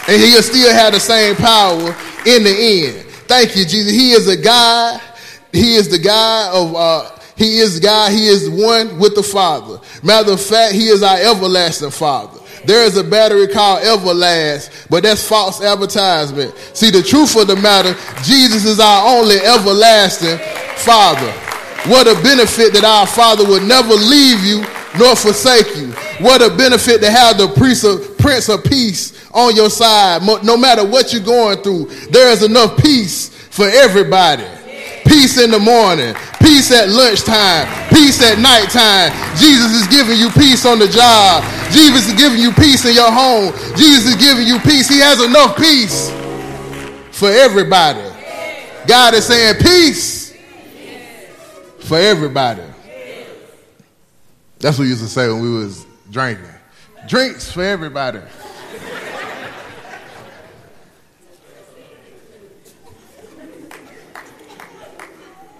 And 0.08 0.22
He'll 0.22 0.42
still 0.42 0.74
have 0.74 0.94
the 0.94 1.00
same 1.00 1.36
power 1.36 1.96
in 2.26 2.44
the 2.44 2.50
end. 2.50 3.06
Thank 3.28 3.56
you, 3.56 3.66
Jesus. 3.66 3.92
He 3.92 4.12
is 4.12 4.28
a 4.28 4.36
God 4.36 5.00
he 5.52 5.76
is 5.76 5.90
the 5.90 6.00
guy 6.00 6.50
of, 6.54 6.76
uh, 6.76 7.20
he 7.40 7.60
is 7.60 7.80
God. 7.80 8.12
He 8.12 8.28
is 8.28 8.50
one 8.50 9.00
with 9.00 9.16
the 9.16 9.24
Father. 9.24 9.80
Matter 10.04 10.34
of 10.34 10.42
fact, 10.42 10.74
he 10.76 10.90
is 10.90 11.02
our 11.02 11.18
everlasting 11.18 11.92
Father. 11.92 12.38
There 12.66 12.86
is 12.86 12.98
a 12.98 13.04
battery 13.04 13.48
called 13.48 13.82
Everlast, 13.84 14.90
but 14.90 15.04
that's 15.04 15.26
false 15.26 15.62
advertisement. 15.62 16.54
See, 16.74 16.90
the 16.90 17.02
truth 17.02 17.38
of 17.38 17.48
the 17.48 17.56
matter, 17.56 17.96
Jesus 18.24 18.66
is 18.66 18.82
our 18.82 19.18
only 19.18 19.38
everlasting 19.38 20.38
Father. 20.84 21.32
What 21.90 22.08
a 22.08 22.22
benefit 22.22 22.74
that 22.74 22.84
our 22.84 23.08
Father 23.08 23.48
would 23.48 23.64
never 23.64 23.94
leave 23.94 24.44
you 24.44 24.66
nor 25.00 25.16
forsake 25.16 25.74
you. 25.78 25.92
What 26.20 26.42
a 26.42 26.54
benefit 26.54 27.00
to 27.00 27.10
have 27.10 27.38
the 27.38 27.48
Prince 27.48 27.86
of, 27.86 28.18
Prince 28.18 28.50
of 28.50 28.66
Peace 28.66 29.30
on 29.32 29.56
your 29.56 29.70
side. 29.70 30.22
No 30.44 30.58
matter 30.58 30.86
what 30.86 31.14
you're 31.14 31.24
going 31.24 31.64
through, 31.64 31.86
there 32.10 32.30
is 32.34 32.44
enough 32.44 32.78
peace 32.78 33.30
for 33.50 33.70
everybody 33.70 34.44
peace 35.06 35.38
in 35.40 35.52
the 35.52 35.60
morning, 35.60 36.16
peace 36.42 36.72
at 36.72 36.90
lunchtime, 36.90 37.68
peace 37.90 38.22
at 38.22 38.40
nighttime. 38.40 39.12
Jesus 39.38 39.72
is 39.74 39.88
giving 39.88 40.18
you 40.18 40.30
peace 40.32 40.66
on 40.66 40.80
the 40.80 40.88
job. 40.88 41.44
Jesus 41.72 42.08
is 42.08 42.16
giving 42.16 42.40
you 42.40 42.52
peace 42.52 42.86
in 42.86 42.96
your 42.96 43.12
home. 43.12 43.54
Jesus 43.76 44.14
is 44.14 44.16
giving 44.16 44.48
you 44.48 44.60
peace. 44.60 44.88
He 44.88 45.00
has 45.00 45.22
enough 45.22 45.58
peace 45.58 46.10
for 47.12 47.30
everybody. 47.30 48.02
God 48.88 49.14
is 49.14 49.26
saying 49.26 49.56
peace 49.62 50.36
for 51.80 51.98
everybody. 51.98 52.64
That's 54.60 54.78
what 54.78 54.84
we 54.84 54.90
used 54.90 55.02
to 55.02 55.08
say 55.08 55.28
when 55.28 55.42
we 55.42 55.50
was 55.50 55.86
drinking. 56.12 56.46
Drinks 57.08 57.52
for 57.52 57.64
everybody. 57.64 58.20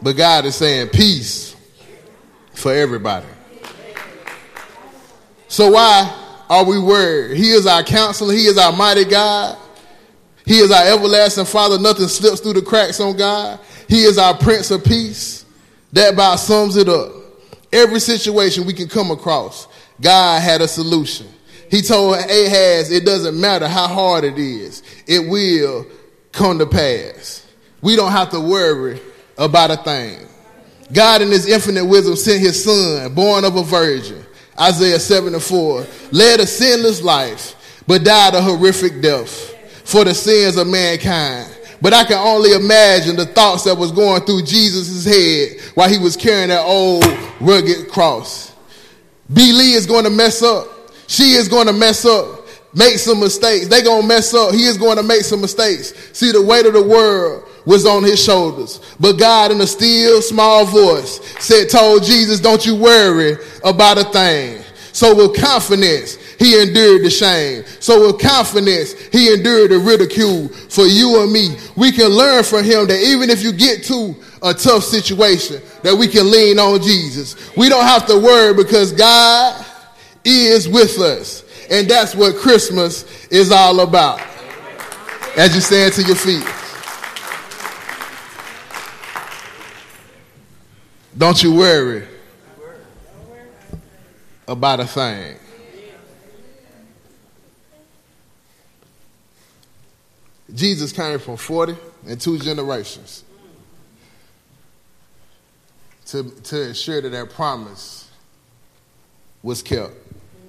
But 0.02 0.16
God 0.16 0.46
is 0.46 0.56
saying 0.56 0.90
peace 0.90 1.56
for 2.54 2.74
everybody. 2.74 3.26
So 5.48 5.72
why 5.72 6.44
are 6.50 6.64
we 6.64 6.80
worried? 6.80 7.38
He 7.38 7.50
is 7.52 7.66
our 7.66 7.84
counselor. 7.84 8.34
He 8.34 8.46
is 8.46 8.58
our 8.58 8.72
mighty 8.72 9.06
God. 9.06 9.58
He 10.46 10.60
is 10.60 10.72
our 10.72 10.86
everlasting 10.86 11.46
Father. 11.46 11.78
Nothing 11.78 12.08
slips 12.08 12.40
through 12.40 12.54
the 12.54 12.62
cracks 12.62 13.00
on 13.00 13.18
God. 13.18 13.60
He 13.88 14.04
is 14.04 14.18
our 14.18 14.36
Prince 14.36 14.72
of 14.72 14.84
Peace. 14.84 15.46
That 15.94 16.14
about 16.14 16.38
sums 16.38 16.78
it 16.78 16.88
up. 16.88 17.12
Every 17.72 18.00
situation 18.00 18.66
we 18.66 18.74
can 18.74 18.88
come 18.88 19.12
across, 19.12 19.68
God 20.02 20.42
had 20.42 20.62
a 20.62 20.68
solution. 20.68 21.28
He 21.70 21.82
told 21.82 22.16
Ahaz, 22.16 22.92
it 22.92 23.06
doesn't 23.06 23.40
matter 23.40 23.68
how 23.68 23.88
hard 23.88 24.24
it 24.24 24.40
is, 24.40 24.82
it 25.06 25.30
will 25.30 25.86
come 26.32 26.58
to 26.60 26.66
pass. 26.66 27.46
We 27.82 27.96
don't 27.96 28.12
have 28.12 28.32
to 28.32 28.40
worry 28.40 29.00
about 29.40 29.72
a 29.72 29.78
thing. 29.78 30.28
God 30.92 31.22
in 31.22 31.30
his 31.30 31.48
infinite 31.48 31.86
wisdom 31.86 32.16
sent 32.16 32.42
his 32.42 32.64
son, 32.64 33.14
born 33.14 33.46
of 33.46 33.56
a 33.56 33.64
virgin, 33.64 34.26
Isaiah 34.60 35.00
7 35.00 35.34
and 35.34 35.42
4, 35.42 35.86
led 36.12 36.40
a 36.40 36.48
sinless 36.48 37.02
life, 37.02 37.84
but 37.88 38.04
died 38.04 38.36
a 38.36 38.42
horrific 38.42 39.02
death 39.02 39.56
for 39.88 40.04
the 40.04 40.14
sins 40.14 40.58
of 40.58 40.68
mankind. 40.68 41.56
But 41.82 41.94
I 41.94 42.04
can 42.04 42.18
only 42.18 42.52
imagine 42.52 43.16
the 43.16 43.26
thoughts 43.26 43.64
that 43.64 43.78
was 43.78 43.92
going 43.92 44.22
through 44.24 44.44
Jesus' 44.44 45.06
head 45.06 45.62
while 45.76 45.90
he 45.90 45.98
was 45.98 46.18
carrying 46.18 46.50
that 46.50 46.64
old 46.64 47.06
rugged 47.40 47.90
cross. 47.90 48.54
B. 49.32 49.54
Lee 49.54 49.74
is 49.74 49.86
going 49.86 50.04
to 50.04 50.10
mess 50.10 50.42
up. 50.42 50.68
She 51.08 51.34
is 51.34 51.48
going 51.48 51.68
to 51.68 51.74
mess 51.74 52.06
up, 52.06 52.46
make 52.76 52.98
some 52.98 53.20
mistakes. 53.20 53.68
They 53.68 53.82
going 53.82 54.02
to 54.02 54.08
mess 54.08 54.34
up. 54.34 54.54
He 54.54 54.66
is 54.66 54.78
going 54.78 54.98
to 54.98 55.04
make 55.04 55.22
some 55.22 55.42
mistakes. 55.42 55.94
See, 56.14 56.32
the 56.32 56.42
weight 56.42 56.66
of 56.66 56.74
the 56.74 56.84
world 56.84 57.49
was 57.66 57.86
on 57.86 58.04
his 58.04 58.24
shoulders. 58.24 58.80
But 59.00 59.14
God 59.14 59.52
in 59.52 59.62
a 59.62 59.68
still 59.68 60.22
small 60.22 60.66
voice 60.66 61.20
said, 61.40 61.70
told 61.70 62.04
Jesus, 62.04 62.40
don't 62.40 62.66
you 62.66 62.76
worry 62.76 63.38
about 63.64 63.98
a 63.98 64.06
thing. 64.06 64.64
So 64.92 65.16
with 65.16 65.40
confidence, 65.40 66.16
he 66.40 66.62
endured 66.62 67.04
the 67.04 67.10
shame. 67.10 67.64
So 67.80 68.08
with 68.08 68.22
confidence, 68.22 68.94
he 69.12 69.34
endured 69.34 69.72
the 69.72 69.80
ridicule 69.80 70.48
for 70.48 70.86
you 70.86 71.22
and 71.22 71.32
me. 71.32 71.58
We 71.76 71.92
can 71.92 72.10
learn 72.10 72.44
from 72.44 72.64
him 72.64 72.88
that 72.88 73.02
even 73.02 73.30
if 73.30 73.44
you 73.44 73.52
get 73.52 73.84
to 73.86 74.16
a 74.42 74.54
tough 74.54 74.84
situation, 74.84 75.62
that 75.84 75.96
we 75.96 76.08
can 76.08 76.32
lean 76.32 76.60
on 76.60 76.82
Jesus. 76.82 77.56
We 77.56 77.70
don't 77.70 77.86
have 77.86 78.08
to 78.08 78.18
worry 78.18 78.54
because 78.54 78.92
God 78.92 79.66
is 80.24 80.68
with 80.68 80.98
us. 81.00 81.44
And 81.70 81.88
that's 81.88 82.16
what 82.16 82.36
Christmas 82.38 83.28
is 83.28 83.52
all 83.52 83.82
about. 83.82 84.20
As 85.38 85.54
you 85.54 85.62
stand 85.62 85.94
to 85.94 86.04
your 86.04 86.16
feet. 86.16 86.44
Don't 91.20 91.44
you 91.44 91.54
worry 91.54 92.08
about 94.48 94.80
a 94.80 94.88
thing. 94.88 95.36
Jesus 100.56 100.94
came 100.94 101.20
from 101.20 101.36
40 101.36 101.76
and 102.08 102.22
two 102.22 102.40
generations 102.40 103.26
to, 106.06 106.24
to 106.24 106.70
ensure 106.70 107.02
that 107.02 107.10
that 107.10 107.30
promise 107.32 108.10
was 109.44 109.62
kept. 109.62 109.92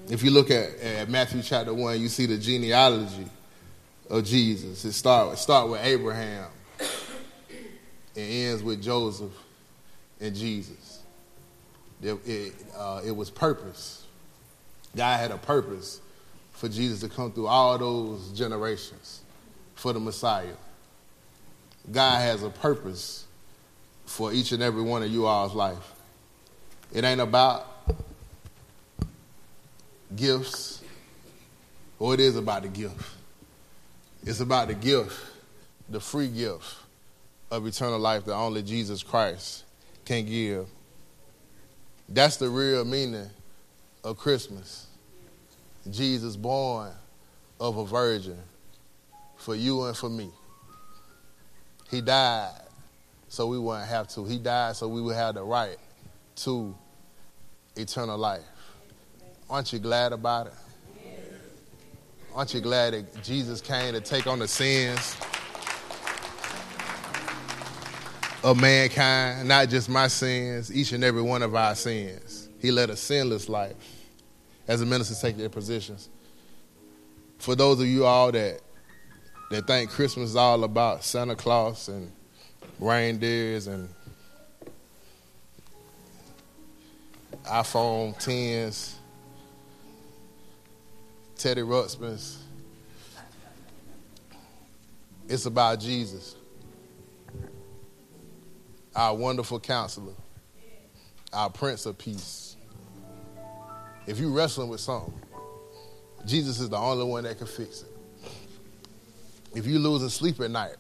If 0.09 0.23
you 0.23 0.31
look 0.31 0.53
at, 0.53 0.79
at 0.79 1.09
Matthew 1.09 1.43
chapter 1.43 1.75
1, 1.75 2.01
you 2.01 2.09
see 2.09 2.27
the 2.27 2.39
genealogy 2.39 3.27
of 4.09 4.25
Jesus. 4.25 4.85
It 4.85 4.93
starts 4.93 5.41
start 5.41 5.69
with 5.69 5.85
Abraham 5.85 6.47
and 6.79 6.89
ends 8.15 8.63
with 8.63 8.81
Joseph 8.81 9.33
and 10.21 10.35
Jesus. 10.35 11.03
It, 12.03 12.19
it, 12.27 12.53
uh, 12.77 13.03
it 13.05 13.11
was 13.11 13.31
purpose. 13.31 14.07
God 14.97 15.19
had 15.19 15.31
a 15.31 15.39
purpose 15.39 16.01
for 16.53 16.69
Jesus 16.69 17.01
to 17.01 17.09
come 17.09 17.33
through 17.33 17.47
all 17.47 17.77
those 17.79 18.33
generations 18.33 19.21
for 19.75 19.93
the 19.93 20.01
Messiah. 20.01 20.55
God 21.91 22.21
has 22.21 22.43
a 22.43 22.51
purpose 22.51 23.27
for 24.05 24.33
each 24.33 24.53
and 24.53 24.63
every 24.63 24.83
one 24.83 25.03
of 25.03 25.11
you 25.11 25.27
all's 25.27 25.55
life. 25.55 25.95
It 26.93 27.05
ain't 27.05 27.21
about 27.21 27.67
gifts, 30.15 30.83
or 31.99 32.15
it 32.15 32.21
is 32.21 32.37
about 32.37 32.63
the 32.63 32.69
gift. 32.69 33.15
It's 34.25 34.41
about 34.41 34.69
the 34.69 34.75
gift, 34.75 35.19
the 35.89 36.01
free 36.01 36.29
gift 36.29 36.77
of 37.51 37.67
eternal 37.67 37.99
life 37.99 38.25
that 38.27 38.35
only 38.35 38.63
Jesus 38.63 39.03
Christ 39.03 39.65
can 40.11 40.27
give. 40.27 40.67
That's 42.09 42.37
the 42.37 42.49
real 42.49 42.85
meaning 42.85 43.31
of 44.03 44.19
Christmas. 44.19 44.89
Jesus 45.89 46.35
born 46.35 46.91
of 47.61 47.77
a 47.77 47.87
virgin 47.87 48.39
for 49.37 49.55
you 49.55 49.85
and 49.85 49.97
for 49.97 50.11
me. 50.11 50.31
He 51.93 52.01
died 52.01 52.61
so 53.29 53.47
we 53.47 53.61
wouldn't 53.61 53.89
have 53.89 54.09
to. 54.09 54.25
He 54.25 54.39
died 54.39 54.75
so 54.75 54.89
we 54.89 55.01
would 55.01 55.15
have 55.15 55.37
the 55.37 55.45
right 55.45 55.77
to 56.37 56.75
eternal 57.77 58.19
life. 58.19 58.43
Aren't 59.49 59.73
you 59.73 59.79
glad 59.79 60.13
about 60.13 60.49
it? 60.49 60.55
Aren't 62.35 62.53
you 62.53 62.61
glad 62.61 62.95
that 62.95 63.23
Jesus 63.23 63.61
came 63.61 63.93
to 63.93 64.01
take 64.01 64.27
on 64.27 64.41
the 64.41 64.49
sins 64.49 65.17
of 68.43 68.61
mankind, 68.61 69.49
not 69.49 69.69
just 69.69 69.89
my 69.89 70.09
sins, 70.09 70.75
each 70.75 70.93
and 70.93 71.05
every 71.05 71.23
one 71.23 71.43
of 71.43 71.55
our 71.55 71.75
sins? 71.75 72.49
He 72.61 72.71
led 72.71 72.91
a 72.91 72.97
sinless 72.97 73.49
life 73.49 73.77
as 74.69 74.81
the 74.81 74.87
ministers 74.87 75.21
take 75.21 75.37
their 75.37 75.49
positions. 75.49 76.09
For 77.39 77.55
those 77.55 77.81
of 77.81 77.87
you 77.87 78.05
all 78.05 78.31
that 78.33 78.61
that 79.51 79.67
think 79.67 79.91
Christmas 79.91 80.31
is 80.31 80.37
all 80.37 80.63
about 80.63 81.03
Santa 81.03 81.35
Claus 81.35 81.89
and 81.89 82.13
reindeers 82.79 83.67
and 83.67 83.89
iPhone 87.45 88.15
10s, 88.23 88.95
Teddy 91.37 91.63
Ruxpins. 91.63 92.37
It's 95.29 95.47
about 95.47 95.81
Jesus, 95.81 96.37
our 98.95 99.15
wonderful 99.15 99.61
counselor, 99.61 100.15
our 101.33 101.51
Prince 101.51 101.87
of 101.87 101.97
Peace. 101.99 102.57
If 104.07 104.19
you're 104.19 104.31
wrestling 104.31 104.69
with 104.69 104.81
something, 104.81 105.15
Jesus 106.27 106.61
is 106.61 106.69
the 106.69 106.77
only 106.77 107.05
one 107.05 107.25
that 107.25 107.39
can 107.39 107.47
fix 107.47 107.83
it. 107.83 107.89
If 109.55 109.67
you're 109.67 109.81
losing 109.81 110.09
sleep 110.09 110.41
at 110.41 110.51
night, 110.51 110.77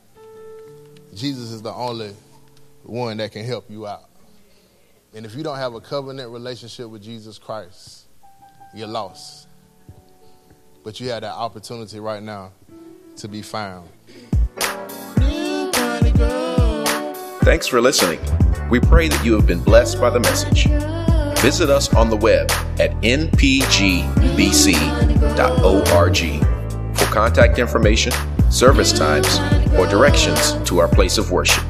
Jesus 1.15 1.51
is 1.51 1.63
the 1.63 1.73
only 1.73 2.15
one 2.83 3.17
that 3.19 3.33
can 3.33 3.45
help 3.45 3.71
you 3.71 3.87
out. 3.87 4.09
And 5.15 5.27
if 5.27 5.35
you 5.35 5.43
don't 5.43 5.57
have 5.57 5.75
a 5.75 5.81
covenant 5.81 6.31
relationship 6.31 6.89
with 6.89 7.03
Jesus 7.03 7.39
Christ, 7.39 8.07
you're 8.75 8.87
lost. 8.87 9.49
But 10.85 11.01
you 11.01 11.11
have 11.11 11.23
that 11.23 11.33
opportunity 11.33 11.99
right 12.01 12.23
now 12.23 12.53
to 13.17 13.29
be 13.29 13.43
found. 13.43 13.89
Thanks 17.43 17.67
for 17.67 17.81
listening. 17.81 18.21
We 18.69 18.81
pray 18.81 19.09
that 19.09 19.25
you 19.25 19.33
have 19.33 19.47
been 19.47 19.63
blessed 19.63 19.99
by 19.99 20.11
the 20.11 20.21
message. 20.21 20.67
Visit 21.41 21.71
us 21.71 21.93
on 21.95 22.11
the 22.11 22.17
web 22.17 22.51
at 22.79 22.91
npgbc.org 23.01 23.39
for 26.97 27.05
contact 27.07 27.59
information, 27.59 28.13
service 28.51 28.93
times, 28.93 29.39
or 29.75 29.87
directions 29.87 30.53
to 30.69 30.81
our 30.81 30.89
place 30.89 31.17
of 31.17 31.31
worship. 31.31 31.65